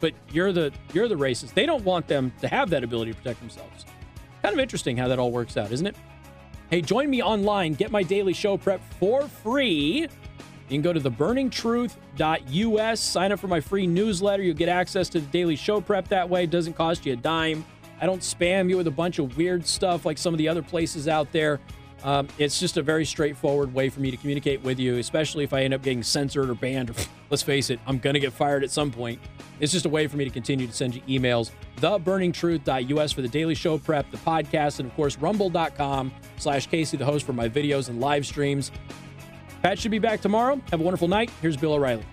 but 0.00 0.12
you're 0.30 0.52
the 0.52 0.72
you're 0.92 1.08
the 1.08 1.14
racist. 1.14 1.54
They 1.54 1.66
don't 1.66 1.84
want 1.84 2.06
them 2.06 2.32
to 2.40 2.48
have 2.48 2.70
that 2.70 2.84
ability 2.84 3.12
to 3.12 3.16
protect 3.16 3.40
themselves. 3.40 3.84
Kind 4.42 4.52
of 4.52 4.58
interesting 4.58 4.96
how 4.96 5.08
that 5.08 5.18
all 5.18 5.32
works 5.32 5.56
out, 5.56 5.72
isn't 5.72 5.86
it? 5.86 5.96
Hey, 6.70 6.82
join 6.82 7.10
me 7.10 7.22
online. 7.22 7.74
Get 7.74 7.90
my 7.90 8.02
daily 8.02 8.32
show 8.32 8.56
prep 8.56 8.80
for 8.98 9.28
free. 9.28 10.08
You 10.68 10.68
can 10.68 10.82
go 10.82 10.92
to 10.92 11.00
theburningtruth.us, 11.00 13.00
sign 13.00 13.30
up 13.30 13.38
for 13.38 13.46
my 13.46 13.60
free 13.60 13.86
newsletter. 13.86 14.42
You'll 14.42 14.56
get 14.56 14.68
access 14.68 15.08
to 15.10 15.20
the 15.20 15.26
daily 15.26 15.54
show 15.54 15.80
prep 15.80 16.08
that 16.08 16.28
way. 16.28 16.44
It 16.44 16.50
doesn't 16.50 16.74
cost 16.74 17.06
you 17.06 17.12
a 17.12 17.16
dime. 17.16 17.64
I 18.00 18.06
don't 18.06 18.20
spam 18.20 18.68
you 18.68 18.76
with 18.76 18.88
a 18.88 18.92
bunch 18.92 19.20
of 19.20 19.36
weird 19.36 19.64
stuff 19.64 20.04
like 20.04 20.18
some 20.18 20.34
of 20.34 20.38
the 20.38 20.48
other 20.48 20.62
places 20.62 21.06
out 21.06 21.30
there. 21.30 21.60
Um, 22.06 22.28
it's 22.38 22.60
just 22.60 22.76
a 22.76 22.82
very 22.82 23.04
straightforward 23.04 23.74
way 23.74 23.88
for 23.88 23.98
me 23.98 24.12
to 24.12 24.16
communicate 24.16 24.62
with 24.62 24.78
you, 24.78 24.96
especially 24.98 25.42
if 25.42 25.52
I 25.52 25.62
end 25.62 25.74
up 25.74 25.82
getting 25.82 26.04
censored 26.04 26.48
or 26.48 26.54
banned. 26.54 26.94
Let's 27.30 27.42
face 27.42 27.68
it, 27.68 27.80
I'm 27.84 27.98
going 27.98 28.14
to 28.14 28.20
get 28.20 28.32
fired 28.32 28.62
at 28.62 28.70
some 28.70 28.92
point. 28.92 29.18
It's 29.58 29.72
just 29.72 29.86
a 29.86 29.88
way 29.88 30.06
for 30.06 30.16
me 30.16 30.24
to 30.24 30.30
continue 30.30 30.68
to 30.68 30.72
send 30.72 30.94
you 30.94 31.02
emails. 31.02 31.50
TheBurningTruth.us 31.78 33.12
for 33.12 33.22
the 33.22 33.28
daily 33.28 33.56
show 33.56 33.76
prep, 33.76 34.08
the 34.12 34.18
podcast, 34.18 34.78
and 34.78 34.88
of 34.88 34.94
course, 34.94 35.18
rumble.com 35.18 36.12
slash 36.36 36.68
Casey, 36.68 36.96
the 36.96 37.04
host 37.04 37.26
for 37.26 37.32
my 37.32 37.48
videos 37.48 37.88
and 37.88 38.00
live 38.00 38.24
streams. 38.24 38.70
Pat 39.62 39.76
should 39.76 39.90
be 39.90 39.98
back 39.98 40.20
tomorrow. 40.20 40.60
Have 40.70 40.80
a 40.80 40.84
wonderful 40.84 41.08
night. 41.08 41.30
Here's 41.42 41.56
Bill 41.56 41.72
O'Reilly. 41.72 42.04